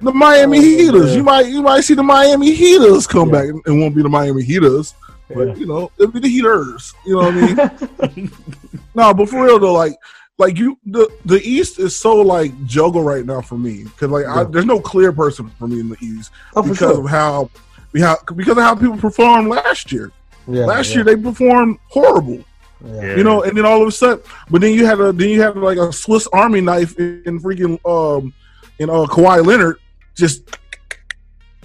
[0.00, 1.04] The Miami Oh, Heaters.
[1.06, 1.16] man.
[1.16, 3.46] You might you might see the Miami Heaters come back.
[3.48, 4.94] It won't be the Miami Heaters.
[5.28, 5.54] But Yeah.
[5.54, 6.92] you know, it'll be the Heaters.
[7.06, 8.32] You know what I mean?
[8.94, 9.94] no, but for real though, like
[10.42, 14.26] like you the the East is so like juggle right now for me because like
[14.26, 17.04] I, there's no clear person for me in the East Oh, because sure.
[17.04, 17.48] of how
[17.92, 20.10] we how because of how people performed last year.
[20.48, 22.40] Yeah, last yeah, year they performed horrible.
[22.84, 23.16] yeah.
[23.16, 25.40] You know, and then all of a sudden, but then you had a then you
[25.40, 28.34] had like a Swiss Army knife in, in freaking um
[28.80, 29.76] in uh Kawhi Leonard
[30.16, 30.42] just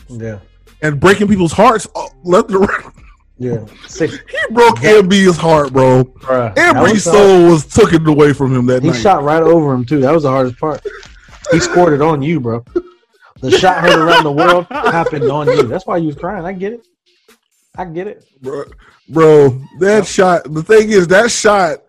[0.09, 0.39] yeah,
[0.81, 2.85] and breaking people's hearts uh, left and right.
[3.37, 3.65] Yeah.
[3.87, 4.13] Six.
[4.29, 6.03] He broke MB's heart, bro.
[6.05, 8.95] Bruh, that Every was the- soul was taken away from him that He night.
[8.97, 9.99] He shot right over him too.
[9.99, 10.85] That was the hardest part.
[11.51, 12.63] He scored it on you, bro.
[13.41, 15.63] The shot heard around the world happened on you.
[15.63, 16.43] That's why you was crying.
[16.45, 16.87] I get it.
[17.77, 18.25] I get it.
[18.41, 18.63] bro,
[19.09, 21.83] bro that shot the thing is that shot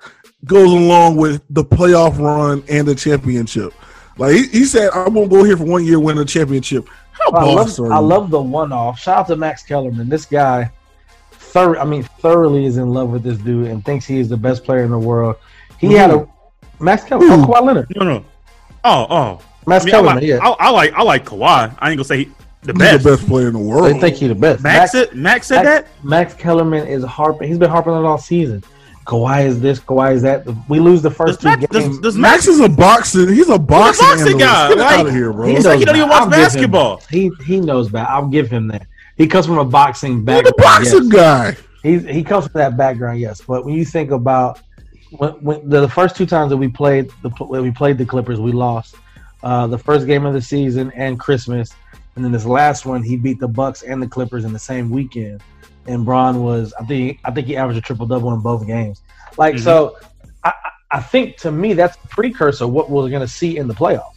[0.44, 3.72] goes along with the playoff run and the championship
[4.18, 7.30] like he, he said i won't go here for one year win a championship how
[7.30, 9.00] I boss love, are I love the one off.
[9.00, 10.08] Shout out to Max Kellerman.
[10.11, 10.70] This guy,
[11.48, 14.37] thor- I mean, thoroughly is in love with this dude and thinks he is the
[14.37, 15.37] best player in the world.
[15.78, 16.28] He had a
[16.80, 17.40] Max Kellerman.
[17.40, 17.87] Oh, Kawhi Leonard.
[17.96, 18.24] No, no.
[18.84, 19.40] Oh, oh.
[19.66, 20.14] Max I, mean, I, Kellerman.
[20.16, 21.76] like, yeah, I, I like I like Kawhi.
[21.78, 22.30] I ain't gonna say he-
[22.62, 23.04] the He's best.
[23.04, 24.62] the best player in the world they think he's the best.
[24.64, 26.04] Max, said, Max said Max, that.
[26.04, 27.46] Max Kellerman is harping.
[27.48, 28.64] He's been harping on it all season.
[29.06, 30.44] Kawhi is this, Kawhi is that.
[30.68, 31.72] We lose the first two Max, games.
[31.72, 33.28] does, does Max is a boxing.
[33.32, 34.68] He's a boxing, boxing guy.
[34.70, 35.46] Get Like, out of here, bro.
[35.46, 37.02] He's like, he don't even watch I'll give him- basketball.
[37.08, 38.11] He he knows that.
[38.11, 38.87] I'll give him that.
[39.18, 40.57] He comes from a boxing He's a background.
[40.59, 41.12] boxing yes.
[41.12, 41.57] guy.
[41.83, 43.40] He he comes from that background, yes.
[43.40, 44.61] But when you think about
[45.11, 48.07] when, when the, the first two times that we played the when we played the
[48.07, 48.94] Clippers, we lost.
[49.42, 51.70] Uh, the first game of the season and Christmas,
[52.16, 54.90] and then this last one, he beat the Bucks and the Clippers in the same
[54.90, 55.40] weekend.
[55.87, 59.00] And Bron was, I think, I think he averaged a triple double in both games.
[59.37, 59.61] Like Mhm.
[59.61, 59.96] so,
[60.42, 60.52] I,
[60.90, 63.74] I think to me that's a precursor of what we're going to see in the
[63.74, 64.16] playoffs.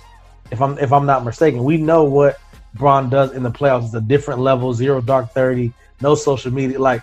[0.49, 2.39] If I'm if I'm not mistaken, we know what
[2.75, 3.85] Bron does in the playoffs.
[3.85, 6.79] It's a different level, zero dark thirty, no social media.
[6.79, 7.01] Like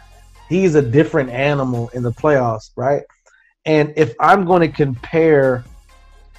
[0.48, 3.02] he's a different animal in the playoffs, right?
[3.66, 5.64] And if I'm going to compare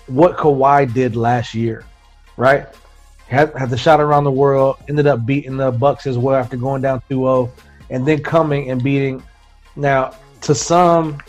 [0.07, 1.85] what Kawhi did last year,
[2.37, 2.67] right?
[3.27, 6.57] Had, had the shot around the world, ended up beating the Bucks as well after
[6.57, 7.51] going down 2-0,
[7.91, 9.23] and then coming and beating.
[9.75, 11.21] Now, to some,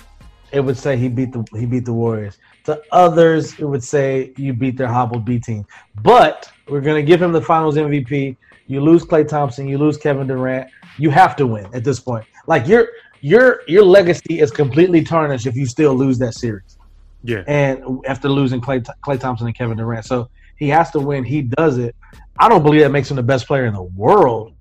[0.52, 2.38] it would say he beat the he beat the Warriors.
[2.64, 5.66] To others, it would say you beat their hobbled B team.
[6.02, 8.36] But we're gonna give him the Finals MVP.
[8.66, 10.70] You lose Klay Thompson, you lose Kevin Durant.
[10.98, 12.26] You have to win at this point.
[12.46, 12.88] Like your
[13.20, 16.78] your your legacy is completely tarnished if you still lose that series.
[17.22, 17.44] Yeah.
[17.46, 21.24] And after losing Klay Klay Thompson and Kevin Durant, so he has to win.
[21.24, 21.96] He does it.
[22.38, 24.54] I don't believe that makes him the best player in the world.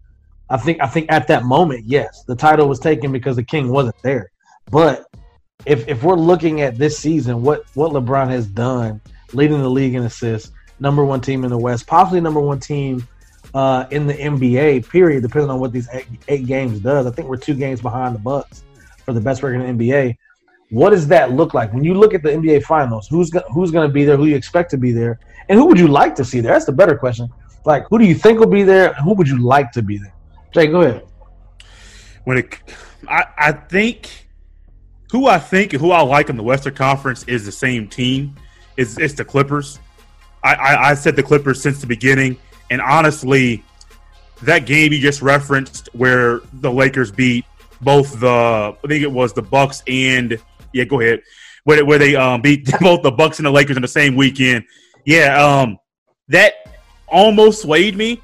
[0.49, 3.69] I think I think at that moment, yes, the title was taken because the king
[3.69, 4.31] wasn't there.
[4.71, 5.05] But
[5.65, 8.99] if if we're looking at this season, what what LeBron has done,
[9.33, 13.07] leading the league in assists, number one team in the West, possibly number one team
[13.53, 14.89] uh, in the NBA.
[14.89, 15.21] Period.
[15.21, 18.19] Depending on what these eight, eight games does, I think we're two games behind the
[18.19, 18.63] Bucks
[19.05, 20.17] for the best record in the NBA.
[20.71, 23.07] What does that look like when you look at the NBA Finals?
[23.07, 24.17] Who's go- who's going to be there?
[24.17, 25.19] Who you expect to be there?
[25.49, 26.53] And who would you like to see there?
[26.53, 27.27] That's the better question.
[27.65, 28.93] Like, who do you think will be there?
[28.93, 30.13] Who would you like to be there?
[30.53, 31.05] Jay, go ahead.
[32.23, 32.57] when it,
[33.07, 34.27] I, I think
[35.11, 38.35] who I think and who I like in the Western Conference is the same team.
[38.77, 39.79] Is it's the Clippers.
[40.43, 42.37] I, I, I said the Clippers since the beginning,
[42.69, 43.63] and honestly,
[44.43, 47.45] that game you just referenced where the Lakers beat
[47.81, 48.27] both the
[48.83, 50.37] I think it was the Bucks and
[50.73, 51.21] yeah, go ahead.
[51.63, 54.65] Where, where they um, beat both the Bucks and the Lakers in the same weekend.
[55.05, 55.77] Yeah, um,
[56.27, 56.53] that
[57.07, 58.21] almost swayed me,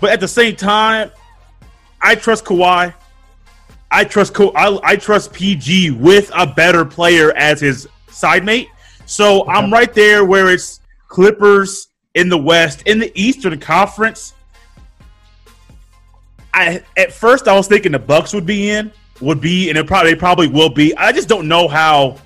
[0.00, 1.10] but at the same time,
[2.00, 2.94] I trust Kawhi.
[3.90, 8.68] I trust Co- I, I trust PG with a better player as his side mate.
[9.06, 14.34] So I'm right there where it's Clippers in the West in the Eastern Conference.
[16.52, 18.90] I at first I was thinking the Bucks would be in,
[19.20, 20.96] would be, and it probably they probably will be.
[20.96, 22.16] I just don't know how.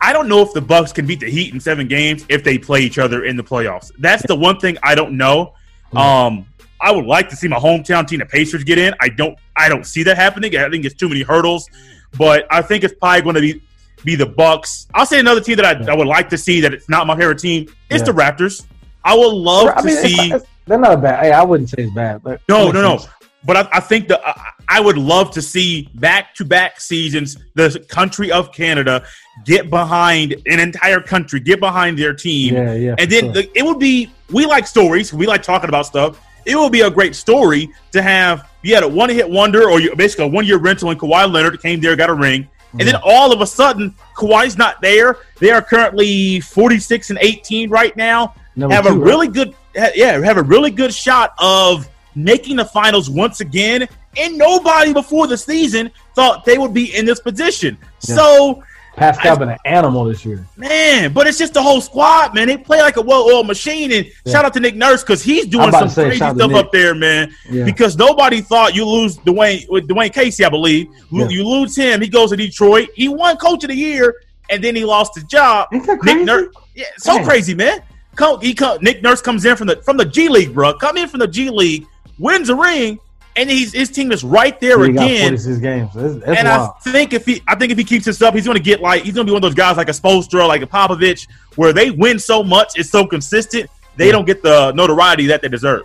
[0.00, 2.58] I don't know if the Bucks can beat the Heat in seven games if they
[2.58, 3.92] play each other in the playoffs.
[3.98, 5.54] That's the one thing I don't know.
[5.94, 6.46] Um,
[6.80, 8.94] I would like to see my hometown team, the Pacers, get in.
[9.00, 9.38] I don't.
[9.56, 10.56] I don't see that happening.
[10.56, 11.70] I think it's too many hurdles.
[12.18, 13.62] But I think it's probably going to be
[14.04, 14.86] be the Bucks.
[14.94, 17.16] I'll say another team that I, I would like to see that it's not my
[17.16, 17.66] favorite team.
[17.90, 18.04] It's Yeah.
[18.04, 18.64] the Raptors.
[19.04, 20.16] I would love I mean, to it's see.
[20.16, 21.24] not- it's- they're not bad.
[21.24, 22.98] Hey, I wouldn't say it's bad, but No, it no, no.
[22.98, 23.10] sense.
[23.44, 27.36] But I, I think that I, I would love to see back to back seasons
[27.54, 29.02] the country of Canada
[29.44, 32.54] get behind an entire country, get behind their team.
[32.54, 33.32] Yeah, yeah, And then sure.
[33.32, 36.20] the, it would be, we like stories, we like talking about stuff.
[36.46, 39.80] It would be a great story to have, you had a one hit wonder or
[39.80, 42.48] you, basically a one year rental, and Kawhi Leonard came there, got a ring.
[42.78, 45.18] And then all of a sudden, Kawhi's not there.
[45.38, 48.34] They are currently 46 and 18 right now.
[48.56, 49.06] Number have two, a right?
[49.06, 53.88] really good, ha- yeah, have a really good shot of making the finals once again.
[54.16, 57.78] And nobody before the season thought they would be in this position.
[58.02, 58.16] Yeah.
[58.16, 58.62] So,
[58.96, 60.46] Pascal been an animal this year.
[60.56, 62.46] man, but it's just the whole squad, man.
[62.48, 63.90] They play like a well-oiled machine.
[63.92, 64.32] And Yeah.
[64.32, 66.54] shout out to Nick Nurse because he's doing some say, crazy shout out to stuff
[66.66, 67.34] up there, man.
[67.50, 67.64] Yeah.
[67.64, 70.88] Because nobody thought you lose Dwane with Dwane Casey, I believe.
[71.10, 71.28] Yeah.
[71.28, 72.88] You lose him, he goes to Detroit.
[72.94, 74.14] He won Coach of the Year,
[74.50, 75.68] and then he lost his job.
[75.72, 76.20] Nick?
[76.22, 77.24] Nurse, yeah, so Dang.
[77.24, 77.80] crazy, man.
[78.14, 80.74] Come, he come, Nick Nurse comes in from the from the G League, bro.
[80.74, 81.86] Come in from the G League,
[82.18, 82.98] wins a ring,
[83.36, 85.22] and he's his team is right there He got again.
[85.36, 85.90] 46 games.
[85.94, 86.70] That's, that's And wild.
[86.84, 88.80] I think if he, I think if he keeps this up, he's going to get
[88.80, 91.26] like he's going to be one of those guys like a Spoelstra, like a Popovich,
[91.56, 94.12] where they win so much, it's so consistent, they Yeah.
[94.12, 95.82] don't get the notoriety that they deserve.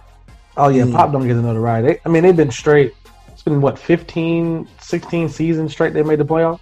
[0.58, 0.92] Oh yeah, hmm.
[0.94, 1.88] Pop don't get the notoriety.
[1.90, 2.94] They, I mean, they've been straight.
[3.32, 5.94] It's been what 15, 16 seasons straight.
[5.94, 6.60] They made the playoff,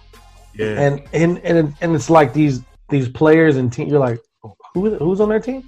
[0.54, 3.88] Yeah, and and and and it's like these these players and team.
[3.88, 4.20] You're like,
[4.74, 5.64] who who's on their team?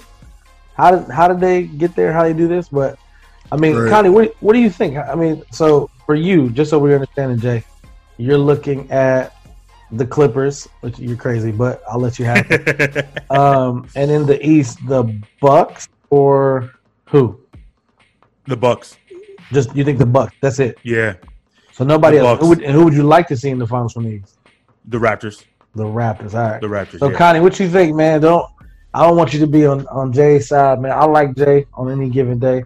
[0.75, 2.13] How did how did they get there?
[2.13, 2.69] How do they do this?
[2.69, 2.99] But
[3.51, 3.91] I mean, Right.
[3.91, 4.97] Connie, what what do you think?
[4.97, 7.65] I mean, so for you, just so we understand, it, Jay,
[8.17, 9.35] you're looking at
[9.93, 13.07] the Clippers, which you're crazy, but I'll let you have it.
[13.31, 15.05] um, and in the East, the
[15.41, 16.75] Bucks or
[17.07, 17.41] who?
[18.47, 18.97] the Bucks.
[19.53, 20.35] Just you think the Bucks?
[20.41, 20.79] That's it.
[20.83, 21.15] Yeah,
[21.73, 22.41] So nobody else.
[22.41, 24.39] Who would, and who would you like to see in the finals from the East?
[24.87, 25.45] The Raptors.
[25.75, 26.35] The Raptors.
[26.35, 26.61] All right.
[26.61, 26.99] The Raptors.
[26.99, 27.17] So yeah.
[27.17, 28.21] Connie, what you think, man?
[28.21, 28.47] Don't
[28.95, 30.93] I don't want you to be on on Jay's side, man.
[30.93, 32.65] I like Jay on any given day.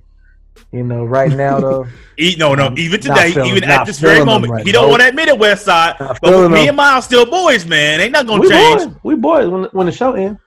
[0.71, 1.87] You know, right now though.
[2.19, 2.73] E- no, no.
[2.77, 5.39] Even today, feeling- even at this very moment, right he don't want to admit it,
[5.39, 5.97] West Side.
[5.99, 6.55] But me them.
[6.55, 8.01] and Miles still boys, man.
[8.01, 8.85] Ain't not gonna we change.
[8.85, 8.95] boys.
[9.03, 10.39] We boys when when the show ends.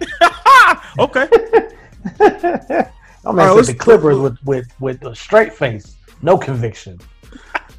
[0.98, 1.28] Okay.
[3.24, 7.00] I'm right, the Clippers with with with a straight face, no conviction.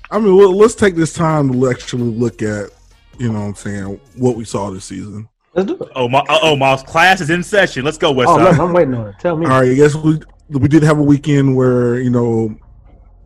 [0.10, 2.70] I mean, well, let's take this time to actually look at,
[3.18, 5.28] you know what I'm saying, what we saw this season.
[5.54, 5.92] Let's do it.
[5.96, 7.84] Oh, my, oh, Miles, class is in session.
[7.84, 8.44] Let's go, West Oh, Side.
[8.52, 9.16] look, I'm waiting on it.
[9.20, 9.46] Tell me.
[9.46, 12.56] All right, I guess we we did have a weekend where you know,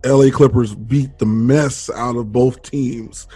[0.03, 0.32] L.A.
[0.32, 3.27] Clippers beat the mess out of both teams,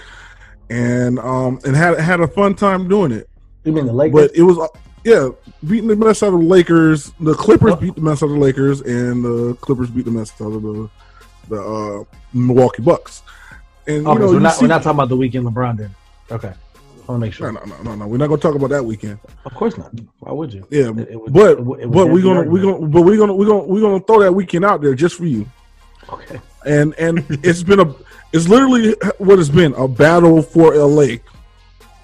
[0.70, 3.30] and um and had had a fun time doing it.
[3.63, 4.30] You mean the Lakers?
[4.30, 4.67] But it was uh,
[5.04, 5.30] yeah,
[5.67, 7.12] beating the mess out of the Lakers.
[7.20, 10.32] The Clippers beat the mess out of the Lakers, and the Clippers beat the mess
[10.41, 10.89] out of the
[11.50, 13.24] the uh, Milwaukee Bucks.
[13.88, 15.78] And okay, you know, so we're not see- we're not talking about the weekend LeBron
[15.78, 15.91] did.
[16.30, 16.54] Okay,
[17.08, 17.52] I want to make sure.
[17.52, 18.08] No, no, no, no, no.
[18.08, 19.20] We're not going to talk about that weekend.
[19.46, 19.92] Of course not.
[20.20, 20.66] Why would you?
[20.70, 23.18] Yeah, It- it would- but it it would but we're gonna we're gonna but we're
[23.18, 25.46] gonna we're gonna we're gonna throw that weekend out there just for you.
[26.10, 26.40] Okay.
[26.66, 27.94] And and it's been a
[28.34, 31.18] it's literally what it's been a battle for LA.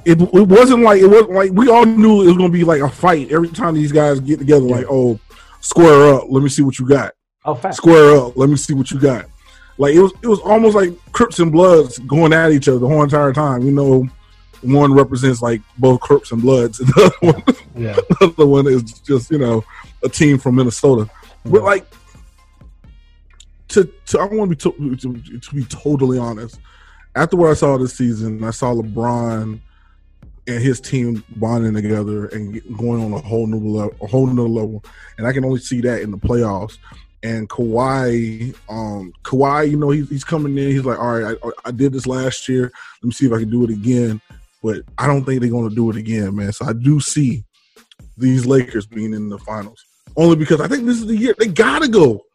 [0.06, 2.82] It, it wasn't like it wasn't like we all knew it was gonna be like
[2.82, 4.66] a fight every time these guys get together.
[4.66, 5.20] Like oh,
[5.60, 6.24] square up.
[6.30, 7.14] Let me see what you got.
[7.46, 7.76] Oh, fact.
[7.76, 8.38] Square up.
[8.38, 9.26] Let me see what you got.
[9.78, 12.88] Like it was it was almost like Crips and Bloods going at each other the
[12.88, 13.64] whole entire time.
[13.64, 14.08] You know,
[14.62, 17.43] one represents like both Crips and Bloods, and the other one
[17.76, 17.93] Yeah.
[18.20, 19.63] the other one is just you know
[20.04, 21.10] a team from Minnesota.
[21.46, 21.86] But like
[23.70, 26.60] to, to I want to be to, to, to be totally honest.
[27.15, 29.60] After what I saw this season, I saw LeBron
[30.48, 34.48] and his team bonding together and going on a whole new level, a whole new
[34.48, 34.84] level,
[35.17, 36.78] and I can only see that in the playoffs.
[37.24, 40.72] And Kawhi, um, Kawhi, you know, he's, he's coming in.
[40.72, 42.72] He's like, all right, I, I did this last year.
[43.02, 44.22] Let me see if I can do it again.
[44.68, 46.52] But I don't think they're going to do it again, man.
[46.52, 47.46] So I do see
[48.18, 49.82] these Lakers being in the finals
[50.18, 52.26] only because I think this is the year they gotta go.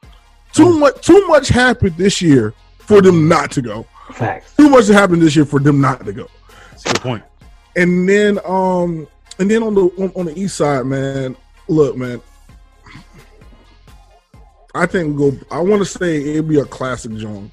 [0.55, 3.87] Too much, too much happened this year for them not to go.
[4.13, 4.57] Facts.
[4.57, 6.29] Too much happened this year for them not to go.
[6.71, 7.25] That's a good point.
[7.77, 9.07] And then, um,
[9.39, 11.37] and then on the on, on the east side, man.
[11.69, 12.23] Look, man.
[14.75, 15.39] I think we go.
[15.51, 17.51] I want to say it'd be a classic joint.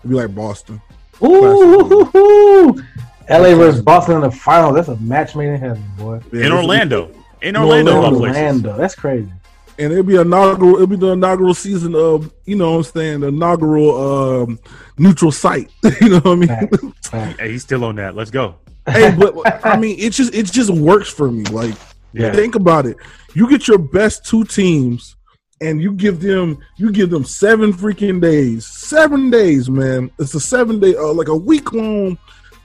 [0.00, 0.82] It'd be like Boston.
[1.22, 2.82] Ooh,
[3.28, 4.72] LA versus Boston in the final.
[4.72, 6.20] That's a match made in heaven, boy.
[6.32, 7.10] In Orlando.
[7.42, 8.20] In Orlando, of all.
[8.22, 8.76] Orlando.
[8.76, 9.30] That's crazy.
[9.78, 10.74] and it'll be inaugural.
[10.76, 14.58] It'll be the inaugural season of you know what I'm saying the inaugural um,
[14.98, 15.70] neutral site.
[16.00, 16.92] you know what I mean?
[17.38, 18.16] Hey, he's still on that.
[18.16, 18.56] Let's go.
[18.88, 19.34] hey, but
[19.66, 21.44] I mean, it just it just works for me.
[21.44, 21.74] Like,
[22.12, 22.32] Yeah.
[22.32, 22.96] think about it.
[23.34, 25.14] You get your best two teams,
[25.60, 28.66] and you give them you give them seven freaking days.
[28.66, 30.10] Seven days, man.
[30.18, 32.18] It's a seven day, uh, like a week long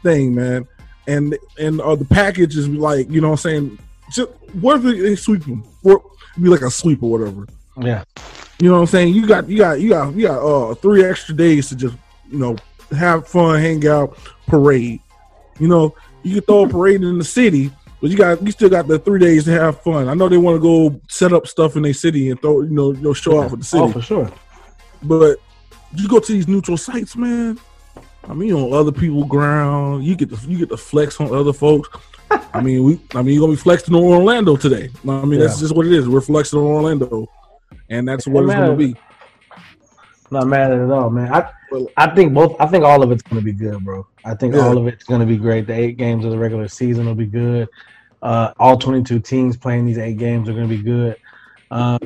[0.04, 0.68] thing, man.
[1.08, 3.80] And and uh, the package is like you know what I'm saying.
[4.12, 5.64] Just what if they sweep them?
[5.84, 6.04] Or
[6.42, 7.48] be like a sweep or whatever.
[7.80, 8.04] Yeah.
[8.60, 9.14] You know what I'm saying?
[9.14, 11.96] You got you got you got you got uh three extra days to just
[12.30, 12.58] you know
[12.92, 15.00] have fun, hang out, parade.
[15.60, 18.70] You know, you can throw a parade in the city, but you got you still
[18.70, 20.08] got the three days to have fun.
[20.08, 22.70] I know they want to go set up stuff in their city and throw you
[22.70, 23.84] know you know show off with the city.
[23.84, 24.32] Oh, for sure.
[25.04, 25.38] But
[25.96, 27.60] you go to these neutral sites, man.
[28.30, 31.54] I mean, on other people' ground, you get to you get to flex on other
[31.54, 31.90] folks.
[32.54, 34.90] I mean, we I mean, you're gonna be flexing on Orlando today.
[35.08, 36.08] I mean, that's just what it is.
[36.08, 37.28] We're flexing on Orlando,
[37.90, 38.96] and that's what it's gonna be.
[40.32, 41.34] Not mad at all, man.
[41.34, 41.50] I
[41.98, 42.56] I think both.
[42.60, 44.06] I think all of it's going to be good, bro.
[44.26, 44.62] I think Yeah.
[44.62, 45.68] all of it's going to be great.
[45.68, 47.68] The eight games of the regular season will be good.
[48.22, 51.16] Uh, all 22 teams playing these eight games are going to be good.
[51.72, 52.00] Um,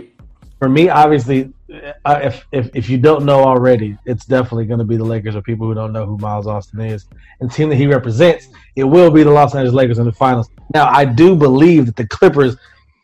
[0.59, 4.97] for me, obviously, if, if if you don't know already, it's definitely going to be
[4.97, 7.05] the Lakers or people who don't know who Miles Austin is
[7.39, 8.49] and team that he represents.
[8.75, 10.49] It will be the Los Angeles Lakers in the finals.
[10.73, 12.57] Now, I do believe that the Clippers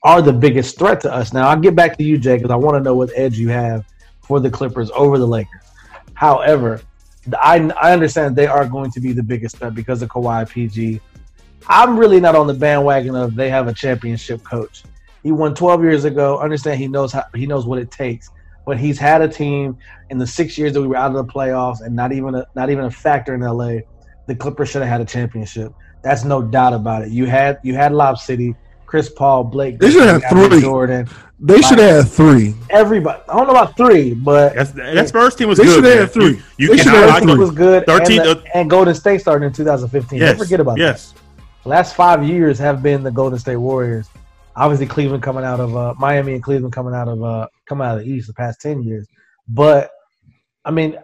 [0.03, 1.33] are the biggest threat to us.
[1.33, 3.49] Now, I'll get back to you, Jay, because I want to know what edge you
[3.49, 3.85] have
[4.21, 5.63] for the Clippers over the Lakers.
[6.13, 6.81] However,
[7.41, 11.01] I, I understand they are going to be the biggest threat because of Kawhi PG.
[11.67, 14.83] I'm really not on the bandwagon of they have a championship coach.
[15.23, 16.39] He won 12 years ago.
[16.39, 18.29] Understand he knows how he knows what it takes,
[18.69, 19.75] but he's had a team
[20.11, 22.45] in the six years that we were out of the playoffs and not even a,
[22.55, 23.79] not even a factor in LA.
[24.27, 25.73] The Clippers should have had a championship.
[26.03, 27.09] That's no doubt about it.
[27.09, 28.55] You had you had Lob City,
[28.85, 29.79] Chris Paul, Blake.
[29.79, 30.61] They should have Griffin, three.
[30.61, 31.09] Jordan.
[31.39, 32.53] They should have three.
[32.69, 33.19] everybody.
[33.27, 35.73] I don't know about three, but That's, that Spurs team was They good.
[35.73, 35.97] should man.
[35.97, 36.25] have three.
[36.25, 37.87] You, you They can should have I- It was good.
[37.87, 40.19] 13 and, the- and Golden State started in 2015.
[40.19, 40.29] Yes.
[40.29, 41.13] Don't forget about yes.
[41.13, 41.67] that.
[41.67, 44.09] Last five years have been the Golden State Warriors.
[44.55, 47.97] Obviously, Cleveland coming out of uh, Miami and Cleveland coming out of uh, coming out
[47.97, 49.07] of the East the past ten years.
[49.47, 49.91] But
[50.65, 50.97] I mean,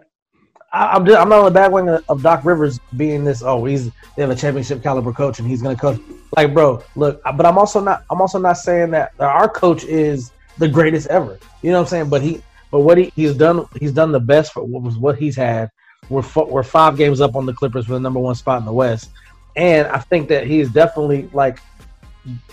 [0.72, 3.42] I, am just, I'm not on the bad wing of Doc Rivers being this.
[3.42, 6.00] Oh, he's they have a championship caliber coach and he's going to coach.
[6.36, 8.04] Like, bro, look, but I'm also not.
[8.10, 11.38] I'm also not saying that our coach is the greatest ever.
[11.62, 12.08] You know what I'm saying?
[12.10, 15.16] But he, but what he, he's done, he's done the best for what was what
[15.16, 15.70] he's had.
[16.10, 18.72] We're we're five games up on the Clippers for the number one spot in the
[18.72, 19.10] West,
[19.56, 21.58] and I think that he's definitely like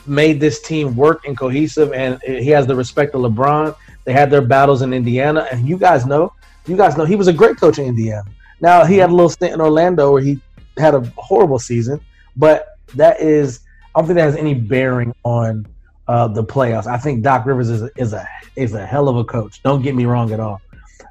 [0.06, 3.76] made this team work and cohesive, and he has the respect of LeBron.
[4.06, 6.34] They had their battles in Indiana, and you guys know,
[6.66, 8.30] you guys know he was a great coach in Indiana.
[8.62, 10.40] Now he had a little stint in Orlando where he
[10.78, 12.00] had a horrible season,
[12.36, 13.62] but that is
[13.96, 15.68] I don't think that has any bearing on
[16.08, 16.88] uh, the playoffs.
[16.88, 19.62] I think Doc Rivers is a, is a is a hell of a coach.
[19.64, 20.62] Don't get me wrong at all.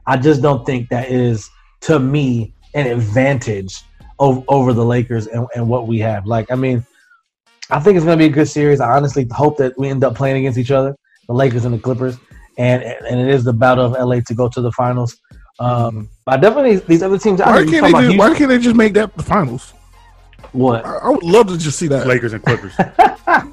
[0.06, 1.48] I just don't think that is
[1.82, 3.82] to me an advantage
[4.18, 6.26] over, over the Lakers and, and what we have.
[6.26, 6.84] Like, I mean,
[7.70, 8.80] I think it's going to be a good series.
[8.80, 11.78] I honestly hope that we end up playing against each other, the Lakers and the
[11.78, 12.18] Clippers,
[12.58, 15.16] and and it is the battle of LA to go to the finals.
[15.58, 17.40] Um, but definitely these other teams.
[17.40, 17.92] Why can't they?
[17.92, 19.74] Just, why can't they just make that the finals?
[20.52, 20.84] What?
[20.84, 22.74] I, I would love to just see that Lakers and Clippers.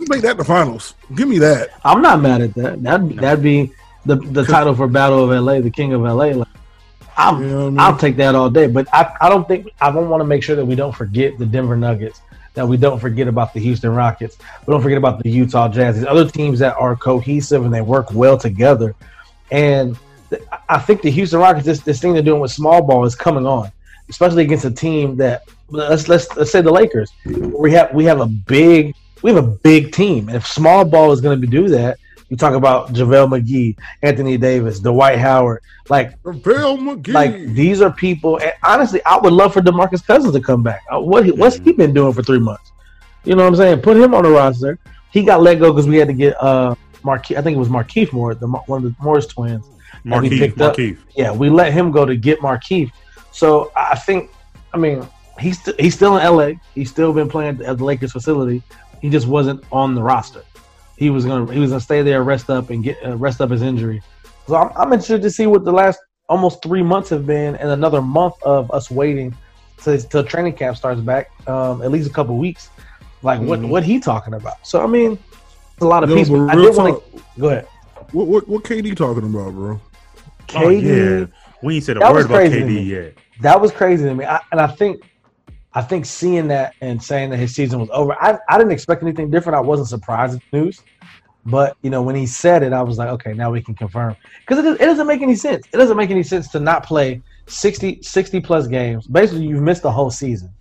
[0.10, 0.96] make that the finals.
[1.16, 1.70] Give me that.
[1.84, 2.84] I'm not mad at that.
[2.84, 3.72] That that'd be
[4.06, 6.26] the the title for Battle of LA, the King of LA.
[6.28, 6.48] Like,
[7.16, 7.80] I'll, you know I mean?
[7.80, 8.68] I'll take that all day.
[8.68, 11.38] But I, I don't think I don't want to make sure that we don't forget
[11.38, 12.22] the Denver Nuggets,
[12.54, 15.96] that we don't forget about the Houston Rockets, we don't forget about the Utah Jazz,
[15.96, 18.96] these other teams that are cohesive and they work well together.
[19.52, 19.98] And
[20.68, 23.46] I think the Houston Rockets, this, this thing they're doing with small ball is coming
[23.46, 23.72] on,
[24.10, 27.12] especially against a team that let's let's let's say the Lakers.
[27.26, 31.12] We have we have a big we have a big team, and if small ball
[31.12, 31.98] is going to do that,
[32.30, 37.14] you talk about JaVale McGee, Anthony Davis, Dwight Howard, like JaVale McGee.
[37.14, 38.40] Like these are people.
[38.40, 40.82] And honestly, I would love for DeMarcus Cousins to come back.
[40.92, 42.72] Uh, what what's he been doing for three months?
[43.24, 43.82] You know what I'm saying?
[43.82, 44.80] Put him on the roster.
[45.12, 47.38] He got let go because we had to get uh Marquise.
[47.38, 49.66] I think it was Markieff Moore, the one of the Morris twins.
[50.06, 50.98] Markieff, Markieff.
[51.16, 52.92] Yeah, we let him go to get Markieff.
[53.32, 54.32] So I think,
[54.74, 55.08] I mean,
[55.40, 56.60] he's st- he's still in LA.
[56.76, 58.62] He's still been playing at the Lakers facility.
[59.02, 60.44] He just wasn't on the roster.
[61.00, 63.52] He was gonna he was gonna stay there, rest up, and get uh, rest up
[63.52, 64.02] his injury.
[64.48, 67.70] So I'm, I'm interested to see what the last almost three months have been, and
[67.70, 69.34] another month of us waiting
[69.82, 71.32] till training camp starts back.
[71.48, 72.70] Um, at least a couple weeks.
[73.22, 73.70] Like what mm-hmm.
[73.70, 74.68] what he talking about?
[74.68, 75.18] So I mean,
[75.80, 76.50] a lot of people.
[76.50, 77.68] I did want to go ahead.
[78.12, 79.80] What, what what KD talking about, bro?
[80.48, 81.26] KD, oh, yeah.
[81.64, 83.14] we ain't said a word about KD yet.
[83.40, 85.02] That was crazy to me, I, and I think
[85.74, 89.04] I think seeing that and saying that his season was over, I, I didn't expect
[89.04, 89.56] anything different.
[89.56, 90.82] I wasn't surprised at the news.
[91.46, 94.16] But, you know, when he said it, I was like, okay, now we can confirm.
[94.48, 95.66] Because it, it doesn't make any sense.
[95.72, 99.08] It doesn't make any sense to not play 60, 60 plus games.
[99.08, 100.52] Basically, you've missed the whole season.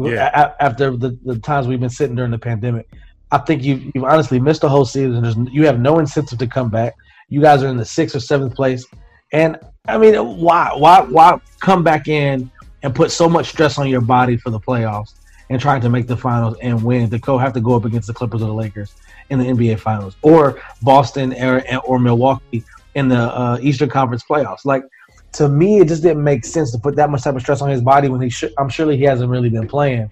[0.00, 0.52] Yeah.
[0.60, 2.88] after the, the times we've been sitting during the pandemic.
[3.30, 5.22] I think you you've honestly missed the whole season.
[5.22, 6.94] There's, you have no incentive to come back.
[7.28, 8.86] You guys are in the sixth or seventh place,
[9.32, 12.50] and I mean, why why why come back in
[12.82, 15.14] and put so much stress on your body for the playoffs
[15.50, 18.06] and trying to make the finals and win to go have to go up against
[18.06, 18.94] the Clippers or the Lakers
[19.30, 22.64] in the NBA finals or Boston or, or Milwaukee
[22.94, 24.64] in the uh, Eastern Conference playoffs.
[24.64, 24.84] Like
[25.32, 27.70] to me, it just didn't make sense to put that much type of stress on
[27.70, 28.52] his body when he should.
[28.58, 30.10] I'm surely he hasn't really been playing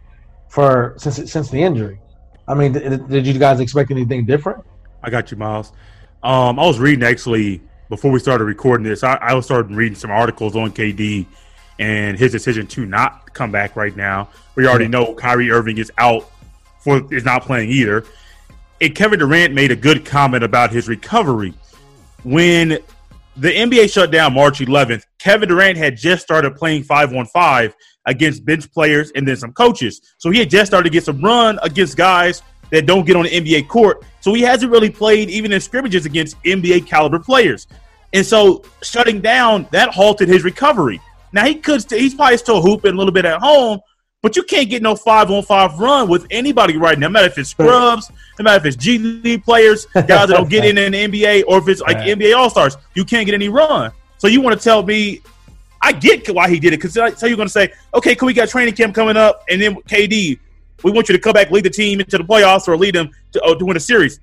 [0.48, 2.00] for since since the injury.
[2.48, 4.64] I mean, did, did you guys expect anything different?
[5.02, 5.72] I got you, Miles.
[6.22, 9.02] Um, I was reading actually before we started recording this.
[9.02, 11.26] I, I was starting reading some articles on KD
[11.78, 14.28] and his decision to not come back right now.
[14.54, 16.30] We already know Kyrie Irving is out
[16.80, 18.04] for is not playing either.
[18.80, 21.54] And Kevin Durant made a good comment about his recovery.
[22.24, 22.78] When
[23.36, 27.74] the NBA shut down March 11th, Kevin Durant had just started playing 5 on 5
[28.06, 30.00] against bench players and then some coaches.
[30.18, 33.24] So he had just started to get some run against guys that don't get on
[33.24, 34.04] the NBA court.
[34.20, 37.66] So he hasn't really played even in scrimmages against NBA caliber players.
[38.12, 41.00] And so shutting down, that halted his recovery.
[41.36, 43.80] Now he could st- he's probably still hooping a little bit at home,
[44.22, 47.08] but you can't get no five on five run with anybody right now.
[47.08, 50.48] No matter if it's scrubs, no matter if it's G League players, guys that don't
[50.48, 52.18] get in in the NBA, or if it's like right.
[52.18, 53.92] NBA All Stars, you can't get any run.
[54.16, 55.20] So you want to tell me?
[55.82, 58.32] I get why he did it because so you're going to say, okay, cool, we
[58.32, 60.38] got training camp coming up, and then KD,
[60.84, 63.10] we want you to come back, lead the team into the playoffs, or lead them
[63.32, 64.20] to, to win a series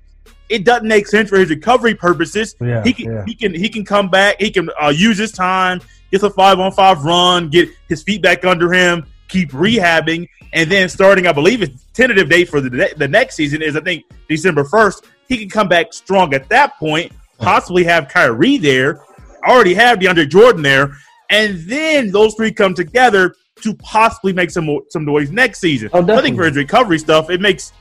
[0.50, 2.54] it doesn't make sense for his recovery purposes.
[2.60, 3.24] Yeah, he can yeah.
[3.24, 4.36] he can he can come back.
[4.40, 5.80] He can uh, use his time
[6.10, 10.70] gets a five on five run, get his feet back under him, keep rehabbing, and
[10.70, 14.04] then starting, I believe, his tentative date for the the next season is I think
[14.28, 15.04] December first.
[15.28, 19.00] He can come back strong at that point, possibly have Kyrie there,
[19.46, 20.94] already have DeAndre Jordan there,
[21.30, 25.90] and then those three come together to possibly make some some noise next season.
[25.92, 27.72] Oh, I think for his recovery stuff, it makes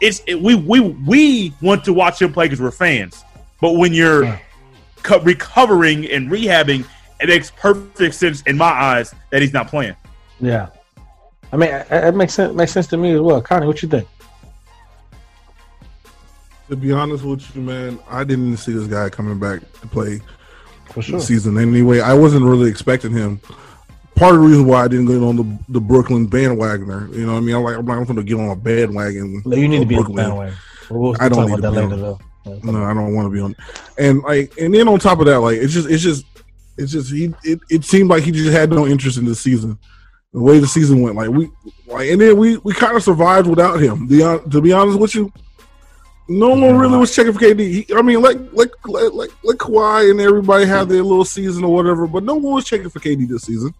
[0.00, 3.24] it's it, we we we want to watch him play because we're fans,
[3.60, 4.40] but when you're
[5.02, 6.84] co- recovering and rehabbing
[7.22, 9.96] it makes perfect sense in my eyes that he's not playing.
[10.40, 10.68] Yeah,
[11.52, 12.54] I mean, it, it makes sense.
[12.54, 13.40] Makes sense to me as well.
[13.40, 14.08] Connie, what you think?
[16.68, 20.20] To be honest with you, man, I didn't see this guy coming back to play
[20.90, 21.18] For sure.
[21.18, 22.00] the season anyway.
[22.00, 23.40] I wasn't really expecting him.
[24.14, 27.32] Part of the reason why I didn't get on the, the Brooklyn bandwagoner, you know
[27.32, 27.56] what I mean?
[27.56, 29.42] I'm like, I'm not going to get on a bandwagon.
[29.44, 30.26] No, you need to of be on the Brooklyn.
[30.28, 30.56] bandwagon.
[30.90, 32.18] We'll, we'll I don't talk need about to that be later, on-
[32.64, 32.72] though.
[32.72, 33.54] No, I don't want to be on.
[33.98, 36.24] And like, and then on top of that, like, it's just, it's just,
[36.76, 39.78] it's just, he, it, it seemed like he just had no interest in the season.
[40.32, 41.50] The way the season went, like we,
[41.86, 44.08] like, and then we, we kind of survived without him.
[44.08, 45.30] The, uh, to be honest with you,
[46.28, 47.58] no one really was checking for KD.
[47.58, 51.74] He, I mean, like, like, like, like, Kawhi and everybody had their little season or
[51.74, 53.74] whatever, but no one was checking for KD this season.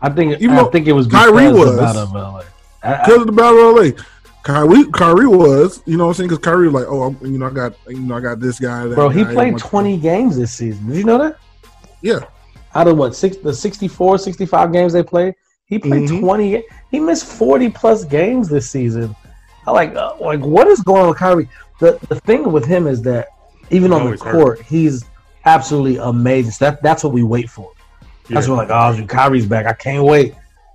[0.00, 0.40] I think.
[0.40, 2.42] Even I think it was Kyrie because was out of LA.
[2.82, 4.02] Because of the battle of LA.
[4.44, 6.28] Kyrie, Kyrie was, you know what I'm saying?
[6.28, 8.60] Because Kyrie was like, oh, I'm, you know, I got, you know, I got this
[8.60, 8.86] guy.
[8.86, 10.86] That Bro, he played my- 20 games this season.
[10.86, 11.36] Did you know that?
[12.00, 12.20] Yeah.
[12.76, 16.20] Out of what, six, the 64, 65 games they played, he played Mhm.
[16.20, 16.62] 20.
[16.90, 19.16] He missed 40 plus games this season.
[19.66, 21.48] I like, uh, like, what is going on with Kyrie?
[21.80, 23.28] The the thing with him is that
[23.70, 24.32] even on the always hurt.
[24.32, 25.04] court, he's
[25.46, 26.52] absolutely amazing.
[26.52, 27.70] So that, that's what we wait for.
[28.28, 28.54] That's Yeah.
[28.56, 29.66] what like, oh, Kyrie's back.
[29.66, 30.34] I can't wait.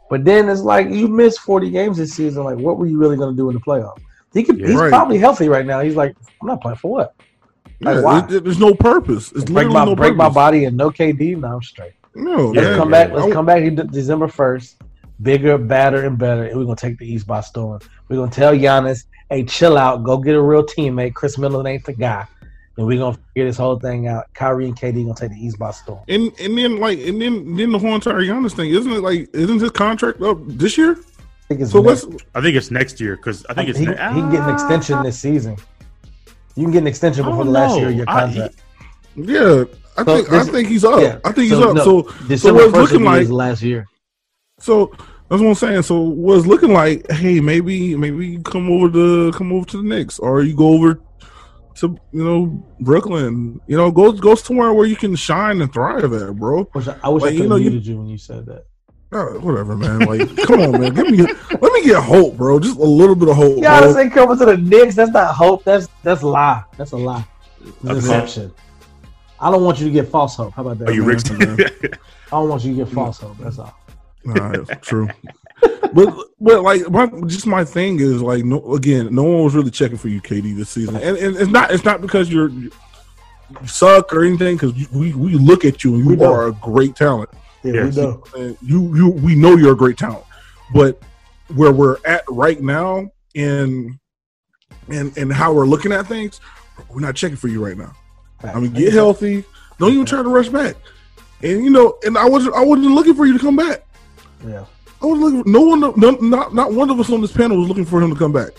[0.10, 2.44] But then it's like you missed 40 games this season.
[2.44, 4.00] Like, what were you really going to do in the playoffs?
[4.34, 4.68] He could, Yeah.
[4.68, 4.90] he's Right.
[4.90, 5.80] probably healthy right now.
[5.82, 7.14] He's like, I'm not playing for what?
[7.82, 8.20] Like, Yeah, why?
[8.20, 9.32] it- it- there's no purpose.
[9.32, 11.36] It's break literally my no break my body and no KD.
[11.38, 11.94] No, I'm straight.
[12.16, 12.74] No, Let's man.
[12.74, 12.78] Oh.
[12.78, 13.12] come back.
[13.14, 14.82] Let's come back de- December first.
[15.22, 16.44] Bigger, badder, and better.
[16.46, 17.80] And we're gonna take the East by storm.
[18.10, 20.04] We're gonna tell Giannis, "Hey, chill out.
[20.04, 21.14] Go get a real teammate.
[21.14, 22.26] Khris Middleton ain't the guy."
[22.78, 24.26] And we're gonna figure this whole thing out.
[24.34, 26.00] Kyrie and KD gonna take the East by storm.
[26.08, 29.30] And and then like and then then the whole entire Giannis thing isn't it like
[29.34, 30.94] isn't his contract up this year?
[31.00, 33.86] I think it's So next- I think it's next year because I think it's he,
[33.86, 35.04] ne- he can get an extension ah.
[35.04, 35.58] this season.
[36.56, 37.78] You can get an extension before the last know.
[37.80, 38.56] year of your I- contract.
[39.16, 39.64] yeah?
[39.98, 41.02] I So think this- I think he's up.
[41.02, 41.20] yeah.
[41.26, 41.76] I think he's up.
[41.76, 43.86] no, So so December what's looking like last year.
[44.60, 44.92] so
[45.30, 45.82] that's what I'm saying.
[45.84, 47.10] So what's looking like?
[47.12, 50.70] Hey, maybe maybe you come over to come over to the Knicks, or you go
[50.70, 51.00] over
[51.76, 53.60] to you know Brooklyn.
[53.68, 56.64] You know, go go somewhere where you can shine and thrive at, bro.
[56.74, 58.46] Which I, I wish Like, I you could know, have you- you when you said
[58.48, 58.64] that.
[59.12, 60.00] Whatever, man.
[60.00, 60.94] Like, come on, man.
[60.94, 62.62] Give me, let me get hope, bro.
[62.62, 63.58] Just a little bit of hope.
[63.58, 64.02] Giannis bro.
[64.02, 64.96] ain't coming to the Knicks.
[64.96, 65.66] That's not hope.
[65.66, 66.64] That's that's lie.
[66.78, 67.26] That's a lie.
[67.84, 68.54] Deception.
[69.42, 70.54] I don't want you to get false hope.
[70.54, 70.90] How about that?
[70.90, 71.56] Are you man?
[71.58, 72.00] Rick?
[72.28, 73.38] I don't want you to get false hope.
[73.40, 73.76] That's all.
[74.24, 75.10] Nah, it's true.
[75.94, 79.72] but but like my, just my thing is like no again no one was really
[79.72, 82.72] checking for you KD this season and, and it's not it's not because you're you
[83.66, 86.34] suck or anything because we we look at you and We you know.
[86.34, 87.30] are a great talent
[87.64, 87.96] Yeah, Yes.
[87.96, 88.24] we know.
[88.38, 90.24] and you you we know you're a great talent
[90.74, 91.02] but
[91.56, 94.00] where we're at right now in
[94.90, 96.40] and and how we're looking at things
[96.90, 97.94] we're not checking for you right now
[98.44, 99.44] I mean get healthy
[99.78, 100.76] don't even try to rush back
[101.44, 103.84] and you know and I wasn't I wasn't looking for you to come back
[104.48, 104.66] Yeah.
[105.04, 105.52] I was looking.
[105.52, 105.92] No one, no,
[106.22, 108.50] not not one of us on this panel was looking for him to come back.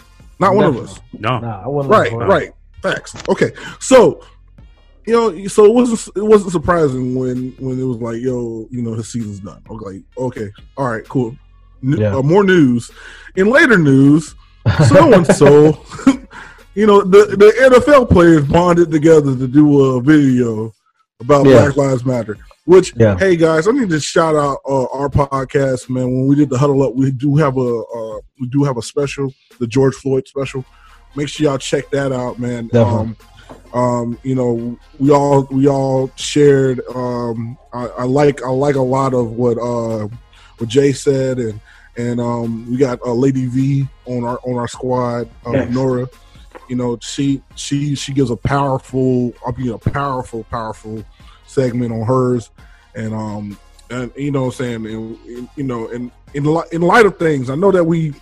[0.40, 0.98] Not one of us.
[1.12, 1.38] no.
[1.38, 2.28] Nah, I wasn't Right, looking for it.
[2.28, 2.52] right.
[2.82, 3.14] Facts.
[3.28, 4.24] Okay, so
[5.06, 8.82] you know, so it wasn't it wasn't surprising when when it was like, yo, you
[8.82, 9.62] know, his season's done.
[9.68, 11.36] I was like, okay, all right, cool.
[11.84, 12.16] N- Yeah.
[12.16, 12.90] uh, more news.
[13.36, 14.34] In later news,
[14.88, 15.82] so and so,
[16.74, 20.72] you know, the the NFL players bonded together to do a video
[21.20, 21.62] about Yeah.
[21.62, 22.38] Black Lives Matter.
[22.64, 23.18] Which, Yeah.
[23.18, 26.04] hey guys, I need to shout out uh, our podcast, man.
[26.04, 28.82] When we did the huddle up, we do have a uh, we do have a
[28.82, 30.64] special, the George Floyd special.
[31.16, 32.68] Make sure y'all check that out, man.
[32.68, 33.00] Definitely.
[33.00, 33.16] Um,
[33.72, 36.80] um, you know, we all we all shared.
[36.94, 40.08] Um, I, I like I like a lot of what uh,
[40.58, 41.60] what Jay said, and
[41.96, 45.70] and um, we got uh, Lady V on our on our squad, uh, Yes.
[45.70, 46.08] Nora.
[46.68, 51.04] You know, she she she gives a powerful, I mean, a powerful, powerful
[51.46, 52.50] segment on hers,
[52.94, 53.58] and um,
[53.90, 57.18] and you know, what I'm saying, and, you know, and in li- in light of
[57.18, 58.14] things, I know that we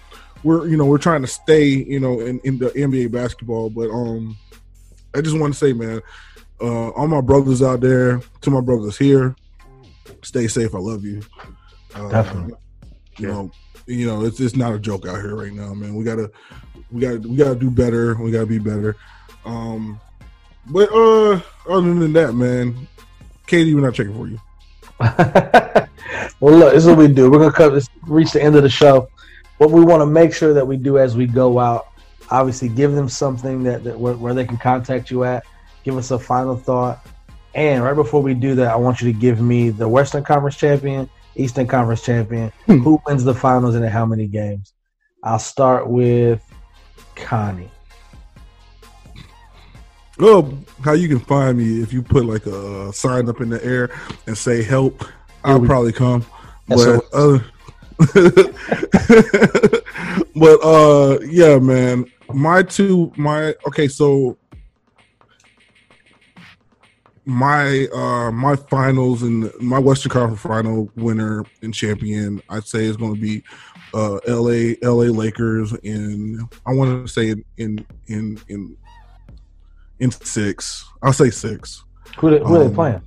[0.43, 3.91] we're you know we're trying to stay you know in, in the NBA basketball, but
[3.91, 4.37] um,
[5.15, 6.01] I just want to say, man,
[6.61, 9.35] uh, all my brothers out there, to my brothers here,
[10.23, 10.75] stay safe.
[10.75, 11.23] I love you.
[11.95, 12.55] Uh, Definitely.
[13.19, 13.51] You know,
[13.87, 15.95] you know, it's it's not a joke out here right now, man.
[15.95, 16.31] We gotta,
[16.91, 18.15] we gotta, we gotta do better.
[18.15, 18.97] We gotta be better.
[19.45, 20.01] Um,
[20.67, 22.87] but uh, other than that, man,
[23.47, 24.39] KD, we're not checking for you.
[26.41, 27.31] well, look, this is what we do.
[27.31, 29.09] We're gonna cut this, reach the end of the show.
[29.59, 31.89] What we want to make sure that we do as we go out,
[32.31, 35.45] obviously, give them something that, that where, where they can contact you at.
[35.85, 37.07] Give us a final thought,
[37.55, 40.57] and right before we do that, I want you to give me the Western Conference
[40.57, 44.73] champion, Eastern Conference champion, who wins the finals, and in how many games.
[45.23, 46.43] I'll start with
[47.15, 47.71] Connie.
[50.19, 50.53] Well,
[50.85, 53.91] how you can find me if you put like a sign up in the air
[54.27, 55.05] and say help.
[55.43, 56.27] I'll probably come.
[56.69, 57.39] But uh,
[60.37, 62.05] but uh yeah, man.
[62.35, 64.37] My two my okay, so
[67.25, 72.97] my uh my finals and my Western Conference final winner and champion, I'd say is
[72.97, 73.43] gonna be
[73.95, 78.77] uh LA LA Lakers in I wanna say in in in in,
[80.01, 80.85] in six.
[81.03, 81.85] I'll say six.
[82.19, 83.03] Who, they, who are they Um, playing?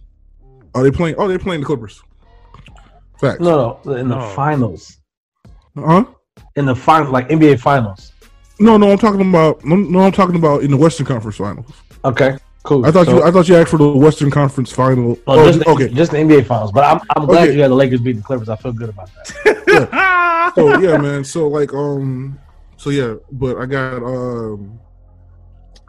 [0.75, 2.01] Are they playing oh they're playing the Clippers.
[3.19, 3.39] Facts.
[3.39, 4.27] No, no, in the No.
[4.29, 4.97] finals.
[5.75, 6.05] Huh?
[6.55, 8.12] In the final, like NBA finals.
[8.59, 11.65] No, no, I'm talking about no, no, I'm talking about in the Western Conference Finals.
[12.05, 12.85] Okay, cool.
[12.85, 15.17] I thought So- you I thought you asked for the Western Conference Final.
[15.27, 15.87] Oh, Oh, just the, okay.
[15.89, 16.71] just the NBA finals.
[16.71, 17.55] But I'm I'm glad Okay.
[17.55, 18.49] you had the Lakers beat the Clippers.
[18.49, 19.09] I feel good about
[19.45, 20.51] that.
[20.55, 21.23] so yeah, man.
[21.23, 22.39] So like um,
[22.77, 24.79] so yeah, but I got um,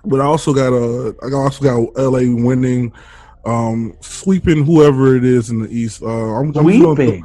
[0.05, 2.93] but I also got uh, I also got LA winning,
[3.45, 6.03] um, sweeping whoever it is in the East.
[6.03, 7.25] Uh, I'm, I'm Sweeping.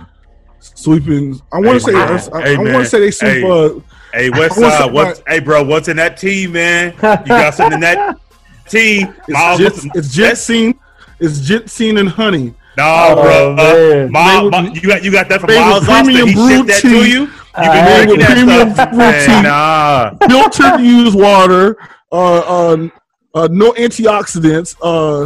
[0.59, 1.41] sweeping.
[1.53, 2.19] I want to Hey, say man.
[2.33, 3.31] I, Hey, I want to say they sweep.
[3.31, 3.49] Hey.
[3.49, 3.79] Uh,
[4.13, 6.93] Hey, West I wanna Side, say what's hey bro, what's in that team, man?
[6.93, 8.17] You got something in that
[8.67, 9.13] team?
[9.27, 10.77] Miles, It's, Jit, it's Jitsine,
[11.19, 12.53] it's Jitsine and Honey.
[12.77, 13.55] No, bro.
[13.55, 14.11] man.
[14.11, 16.05] Miles, Made with- you got you got that from Miles Austin.
[16.05, 16.89] premium He brew shipped that tea.
[16.89, 17.19] to you.
[17.21, 18.89] You Uh, can made drink that premium stuff.
[18.89, 20.11] brew Man, nah.
[20.27, 21.77] filtered used water,
[22.11, 22.87] uh, uh,
[23.35, 25.23] uh, no antioxidants, uh,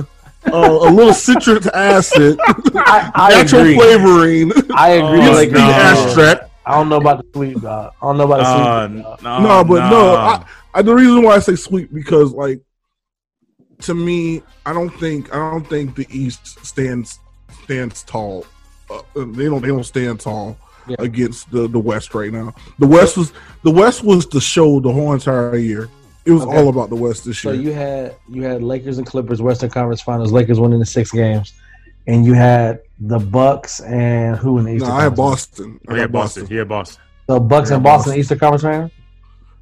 [0.51, 2.39] uh, a little citric acid,
[2.75, 3.75] I, I natural agree.
[3.75, 4.51] flavoring.
[4.75, 5.21] I agree.
[5.21, 5.59] Oh, the Lakers no.
[5.59, 6.05] beat the Clippers.
[6.05, 6.49] Abstract.
[6.65, 7.93] I don't know about the sweep, dog.
[8.01, 9.03] I don't know about the Uh, sweep.
[9.03, 9.23] dog.
[9.23, 12.61] no, no, but no, I, I, the reason why I say sweet because like
[13.81, 17.19] to me, I don't think I don't think the East stands
[17.63, 18.45] stands tall.
[18.89, 20.57] Uh, they don't they don't stand tall
[20.87, 20.95] Yeah.
[20.99, 22.53] against the the West right now.
[22.79, 23.33] The West was
[23.63, 25.89] the West was the show the whole entire year.
[26.25, 26.57] It was Okay.
[26.57, 27.53] all about the West this year.
[27.55, 30.31] So you had you had Lakers and Clippers Western Conference Finals.
[30.31, 31.51] Lakers winning the six games,
[32.07, 35.79] and you had the Bucks and who in the no, I had Boston.
[35.87, 36.43] I yeah, Boston.
[36.43, 36.57] Boston.
[36.57, 37.01] Yeah, Boston.
[37.27, 38.19] So Bucks and Boston, Boston.
[38.19, 38.91] Eastern Conference final.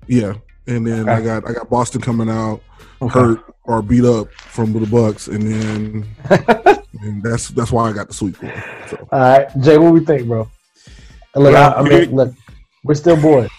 [0.08, 0.34] Yeah,
[0.68, 1.12] and then Okay.
[1.12, 2.62] I got I got Boston coming out
[3.02, 3.20] Okay.
[3.20, 6.08] hurt or beat up from the Bucks, and then
[7.02, 8.42] and that's that's why I got the sweep.
[8.42, 8.52] one.
[8.90, 9.08] So.
[9.12, 10.50] All right, Jay, what we think, bro?
[11.36, 12.34] Look, Well, I, I mean, look,
[12.84, 13.50] we're still boys.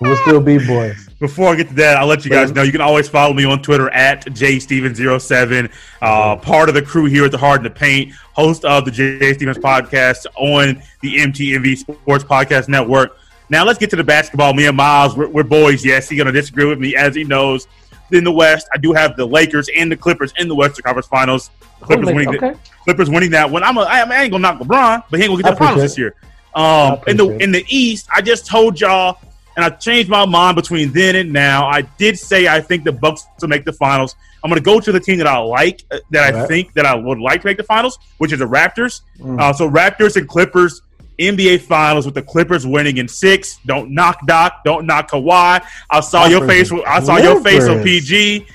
[0.00, 1.08] We'll still be boys.
[1.18, 3.44] Before I get to that, I'll let you guys know you can always follow me
[3.44, 5.70] on Twitter at jstevens07.
[6.00, 8.90] Uh, part of the crew here at the Hard in the Paint, host of the
[8.90, 13.18] J Stevens podcast on the MTMV Sports Podcast Network.
[13.50, 14.54] Now let's get to the basketball.
[14.54, 15.84] Me and Miles, we're, we're boys.
[15.84, 17.68] Yes, he's gonna disagree with me as he knows.
[18.12, 21.06] In the West, I do have the Lakers and the Clippers in the Western Conference
[21.08, 21.50] Finals.
[21.80, 22.52] Clippers Oh, winning, okay.
[22.52, 23.62] the, Clippers winning that one.
[23.62, 25.82] I'm a, I, I ain't gonna knock LeBron, but he ain't gonna get the finals
[25.82, 26.14] this year.
[26.54, 27.42] Um, in the it.
[27.42, 29.18] in the East, I just told y'all,
[29.56, 31.66] and I changed my mind between then and now.
[31.66, 34.14] I did say I think the Bucks will make the finals.
[34.42, 36.86] I'm going to go to the team that I like, uh, that I think that
[36.86, 39.02] I would like to make the finals, which is the Raptors.
[39.18, 39.40] Mm.
[39.40, 40.82] Uh, so Raptors and Clippers.
[41.18, 43.58] NBA Finals with the Clippers winning in six.
[43.66, 44.64] Don't knock Doc.
[44.64, 45.62] Don't knock Kawhi.
[45.90, 46.72] I saw your face.
[46.72, 48.46] I saw your face on PG.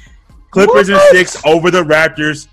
[0.50, 2.48] Clippers in six over the Raptors.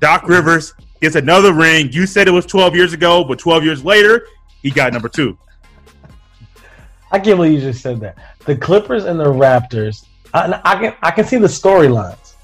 [0.00, 1.92] Doc Rivers gets another ring.
[1.92, 4.26] You said it was 12 years ago, but 12 years later,
[4.62, 5.38] he got number two.
[7.12, 8.16] I can't believe you just said that.
[8.46, 10.06] The Clippers and the Raptors.
[10.34, 12.34] I, I can I can see the storylines.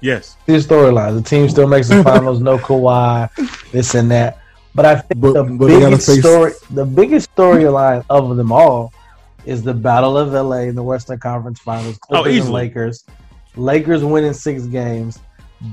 [0.00, 0.36] Yes.
[0.46, 1.14] See the storylines.
[1.16, 2.40] The team still makes the finals.
[2.40, 3.30] No Kawhi.
[3.70, 4.38] This and that.
[4.74, 8.36] But I think But- the but they gotta biggest face- story, the biggest storyline of
[8.36, 8.92] them all,
[9.46, 11.98] is the Battle of LA in the Western Conference Finals.
[12.02, 12.52] Oh, Clippers and easily.
[12.52, 13.04] Lakers.
[13.54, 15.20] Lakers winning six games.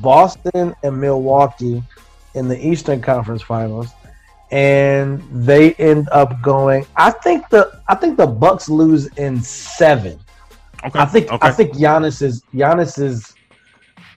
[0.01, 1.84] Boston and Milwaukee
[2.36, 3.89] in the Eastern Conference Finals,
[4.54, 6.86] and they end up going.
[6.95, 10.20] I think the I think the Bucks lose in seven.
[10.86, 10.99] Okay.
[10.99, 11.47] I think okay.
[11.47, 13.34] I think Giannis is Giannis is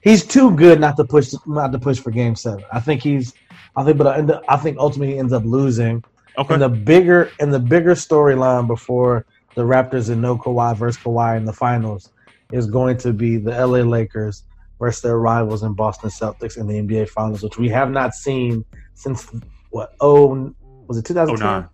[0.03, 2.63] he's too good not to push not to push for Game Seven.
[2.71, 3.33] I think he's
[3.75, 6.03] I think but I, end up- I think ultimately he ends up losing.
[6.37, 6.53] okay.
[6.53, 9.25] And the bigger and the bigger storyline before
[9.55, 12.11] the Raptors and no Kawhi versus Kawhi in the finals
[12.51, 14.43] is going to be the LA Lakers
[14.77, 18.63] versus their rivals in Boston Celtics in the NBA Finals, which we have not seen
[18.93, 19.31] since
[19.69, 19.93] what?
[19.99, 20.53] Oh,
[20.87, 21.45] was it 2010?
[21.47, 21.69] 09.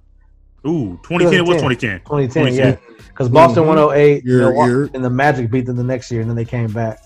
[0.65, 1.33] Ooh, 2010.
[1.33, 1.99] It was 2010.
[2.01, 2.75] 2010, yeah.
[3.09, 3.67] Because Boston Mhm.
[3.67, 4.89] 108, Year- Milwaukee- year.
[4.93, 6.99] and the Magic beat them the next year, and then they came back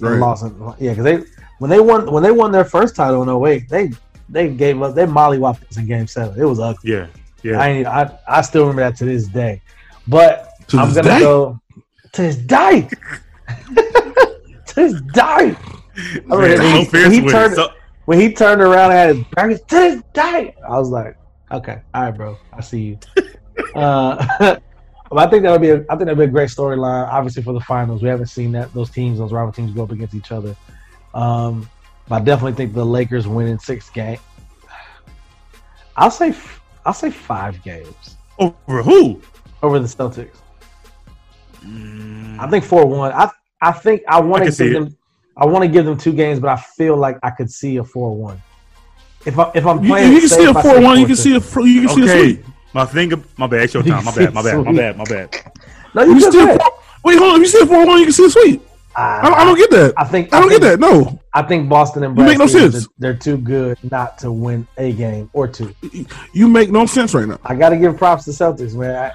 [0.00, 0.18] and Right.
[0.20, 0.44] lost.
[0.44, 1.22] in- Yeah, because they
[1.58, 3.90] when they won when they won their first title in 08, they
[4.28, 6.40] they gave up they mollywopped us in Game Seven.
[6.40, 6.92] It was ugly.
[6.92, 7.06] Yeah.
[7.42, 7.60] Yeah.
[7.60, 9.60] I, ain't, I I still remember that to this day.
[10.06, 11.18] But To I'm gonna day?
[11.20, 11.60] go
[12.12, 12.88] to his day.
[13.76, 15.56] to his day.
[15.56, 15.56] I
[16.28, 17.70] remember Man, so he- he turned- So-
[18.12, 21.16] when he turned around and had his back to this day, I was like,
[21.50, 22.98] okay, all right, bro, I see you.
[23.74, 24.26] uh,
[25.08, 27.08] but I think that would be a, I think that'll be a great storyline.
[27.08, 29.92] Obviously for the finals, we haven't seen that those teams, those rival teams, go up
[29.92, 30.54] against each other.
[31.14, 31.70] Um,
[32.06, 34.20] but I definitely think the Lakers win in six games.
[35.96, 36.34] I'll say
[36.84, 39.22] I'll say five games over who?
[39.62, 40.36] Over the Celtics.
[42.38, 43.12] I think four one.
[43.12, 43.30] I
[43.62, 44.98] I think I want to give them.
[45.36, 47.84] I want to give them two games, but I feel like I could see a
[47.84, 48.40] four one.
[49.24, 51.00] If I if I'm playing, you, you can see a four one.
[51.00, 51.94] You can see a you can okay.
[51.94, 52.46] see a sweep.
[52.74, 53.62] My thing, my bad.
[53.62, 54.04] It's your time.
[54.04, 54.34] My bad.
[54.34, 54.64] My bad.
[54.64, 54.96] My bad.
[54.96, 55.52] My bad.
[55.94, 56.58] No, you, you still
[57.04, 57.18] wait.
[57.18, 57.36] Hold on.
[57.36, 58.62] If you see a four one, you can see a sweep.
[58.94, 59.94] Uh, I, don't, I, don't, get that.
[59.96, 60.80] I think I don't think, get that.
[60.80, 62.88] No, I think Boston and you make no Stevens, sense.
[62.98, 65.74] They're, they're too good not to win a game or two.
[66.34, 67.38] You make no sense right now.
[67.42, 69.12] I got to give props to Celtics, man.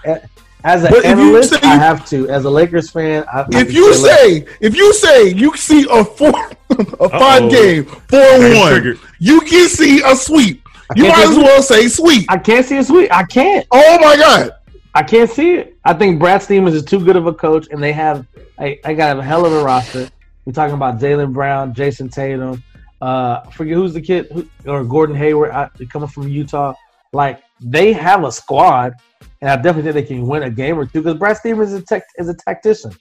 [0.67, 2.29] I, as an But if you analyst, say- I have to.
[2.29, 5.27] As a Lakers fan, I, I If can you say, like, say if you say
[5.29, 6.29] you see a four
[6.69, 7.49] a five Uh-oh.
[7.49, 8.99] game four one, triggered.
[9.19, 10.63] you can see a sweep.
[10.95, 12.25] You might as well say sweep.
[12.29, 13.11] I can't see a sweep.
[13.13, 13.65] I can't.
[13.71, 14.51] Oh my god!
[14.93, 15.77] I can't see it.
[15.83, 18.25] I think Brad Stevens is too good of a coach, and they have
[18.59, 20.09] I, I got a hell of a roster.
[20.45, 22.63] We're talking about Jaylen Brown, Jayson Tatum.
[23.01, 26.73] Uh, I forget who's the kid, who, or Gordon Hayward, uh, coming from Utah.
[27.13, 28.93] Like they have a squad,
[29.41, 31.81] and I definitely think they can win a game or two because Brad Stevens is
[31.81, 32.91] a tech, is a tactician.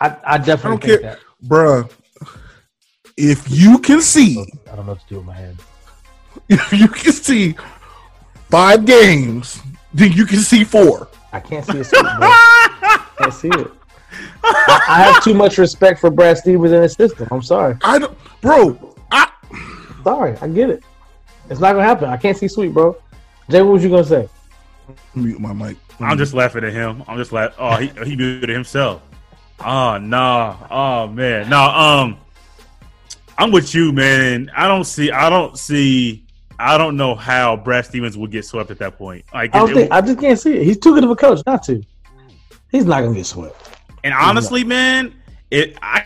[0.00, 1.90] I, I definitely I don't care, bruh.
[3.16, 4.40] If you can see.
[4.70, 5.58] I don't know what to do with my hand.
[6.48, 7.54] if you can see
[8.48, 9.60] five games,
[9.92, 11.08] then you can see four.
[11.32, 12.02] I can't see a sweep.
[12.04, 13.70] I can't see it.
[14.44, 17.28] I, I have too much respect for Brad Stevens and his system.
[17.30, 17.76] I'm sorry.
[17.82, 18.94] I don't, bro.
[19.10, 19.30] I
[20.02, 20.82] Sorry, I get it.
[21.48, 22.08] It's not gonna happen.
[22.08, 22.96] I can't see sweep, bro.
[23.48, 24.28] Jay, what was you gonna say?
[25.14, 25.76] Mute my mic.
[26.00, 27.02] I'm just laughing at him.
[27.06, 27.56] I'm just laughing.
[27.58, 29.02] Oh, he he muted himself.
[29.64, 30.56] Oh no.
[30.70, 31.48] Oh man.
[31.48, 31.62] No.
[31.62, 32.16] Um,
[33.38, 34.50] I'm with you, man.
[34.56, 35.10] I don't see.
[35.10, 36.24] I don't see.
[36.58, 39.24] I don't know how Brad Stevens would get swept at that point.
[39.34, 40.64] Like, I don't it- think I just can't see it.
[40.64, 41.82] He's too good of a coach not to.
[42.70, 43.70] He's not gonna get swept.
[44.04, 45.14] and honestly, man,
[45.50, 46.04] it I,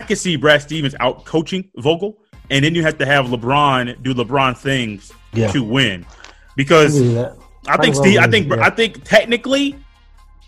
[0.00, 2.16] I can see Brad Stevens out coaching Vogel,
[2.50, 5.50] and then you have to have LeBron do LeBron things Yeah.
[5.52, 6.14] to win, I
[6.56, 6.98] because
[7.68, 8.18] I think Steve.
[8.18, 8.64] I think yeah.
[8.66, 9.76] I think technically,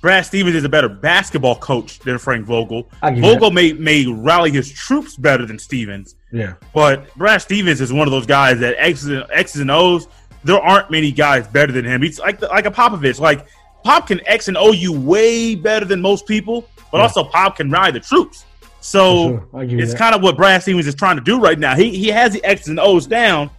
[0.00, 2.88] Brad Stevens is a better basketball coach than Frank Vogel.
[3.02, 6.54] I give you Vogel may may rally his troops better than Stevens, Yeah.
[6.74, 10.08] but Brad Stevens is one of those guys that X's and, X's and O's.
[10.42, 12.00] There aren't many guys better than him.
[12.02, 13.20] He's like like a Popovich.
[13.20, 13.46] Like
[13.84, 17.02] Pop can X and O you way better than most people, but Yeah.
[17.02, 18.44] also Pop can rally the troops.
[18.80, 19.48] So sure.
[19.60, 21.74] I give you it's kind of what Brad Stevens is trying to do right now.
[21.76, 23.50] He he has the X's and O's down,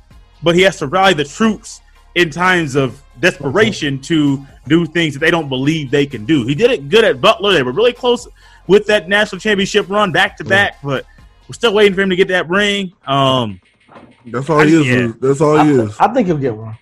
[0.42, 1.81] but he has to rally the troops
[2.16, 6.46] in times of desperation to do things that they don't believe they can do.
[6.46, 7.54] He did it good at Butler.
[7.54, 8.28] They were really close
[8.68, 11.06] with that national championship run back to back, but
[11.48, 12.94] we're still waiting for him to get that ring.
[13.06, 13.60] Um,
[14.26, 14.86] That's all he is.
[14.88, 15.12] Yeah.
[15.20, 15.96] That's all I, he is.
[16.00, 16.78] I think he'll get one.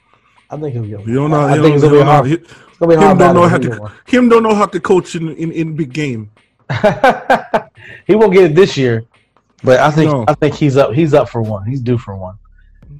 [0.50, 1.08] I think he'll get one.
[1.08, 1.42] You don't know.
[1.42, 2.26] I he think it's gonna be he don't hard.
[2.28, 3.92] know- It's gonna be Him don't know how to.
[4.06, 6.32] Him don't know how to coach in in, in big game.
[8.08, 9.04] he won't get it this year,
[9.64, 10.26] but I think No.
[10.28, 10.94] I think he's up.
[10.94, 11.66] He's up for one.
[11.66, 12.38] He's due for one.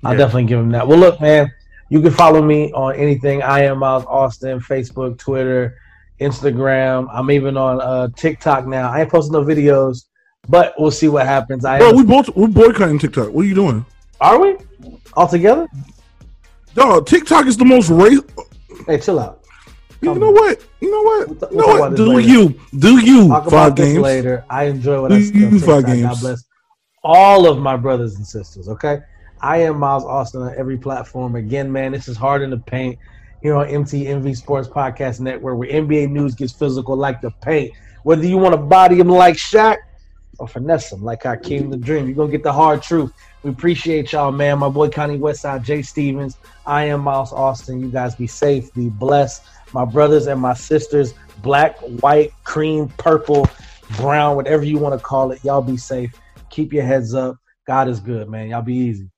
[0.04, 0.88] I'll definitely give him that.
[0.88, 1.52] Well, look, man,
[1.90, 3.42] you can follow me on anything.
[3.42, 5.78] I am Miles Austin, Facebook, Twitter,
[6.20, 7.08] Instagram.
[7.12, 8.90] I'm even on uh, TikTok now.
[8.92, 10.06] I ain't posting no videos,
[10.48, 11.66] but we'll see what happens.
[11.66, 13.30] I Bro, we both we're boycotting TikTok.
[13.32, 13.86] What are you doing?
[14.22, 14.58] are we
[15.14, 15.68] all together?
[16.76, 18.20] Dog, TikTok is the most race.
[18.86, 19.42] Hey, chill out.
[20.02, 20.66] You know what?
[20.80, 21.28] You know what?
[21.30, 21.96] We'll t- You know what?
[21.96, 22.30] Do later.
[22.30, 22.60] you?
[22.78, 23.28] Do you?
[23.28, 23.98] Talk Five games.
[24.00, 24.46] later.
[24.50, 25.86] I enjoy what Do I see on you five TikTok.
[25.86, 26.22] God games.
[26.22, 26.44] bless
[27.04, 28.68] all of my brothers and sisters.
[28.70, 29.00] Okay,
[29.42, 31.36] I am Miles Austin on every platform.
[31.36, 33.00] Again, man, this is hard in the paint
[33.42, 37.72] here on MTMV Sports Podcast Network, where NBA news gets physical like the paint.
[38.04, 39.78] Whether you want to body him like Shaq
[40.40, 43.14] or finesse him like Hakeem the Dream, you're gonna get the hard truth.
[43.44, 44.60] We appreciate y'all, man.
[44.60, 46.38] My boy Connie Westside, Jay Stevens.
[46.66, 47.80] I am Miles Austin.
[47.80, 49.44] You guys be safe, be blessed.
[49.74, 53.48] My brothers and my sisters, black, white, cream, purple,
[53.96, 55.42] brown, whatever you want to call it.
[55.46, 56.14] Y'all be safe.
[56.50, 57.38] Keep your heads up.
[57.66, 58.50] God is good, man.
[58.50, 59.10] Y'all be easy.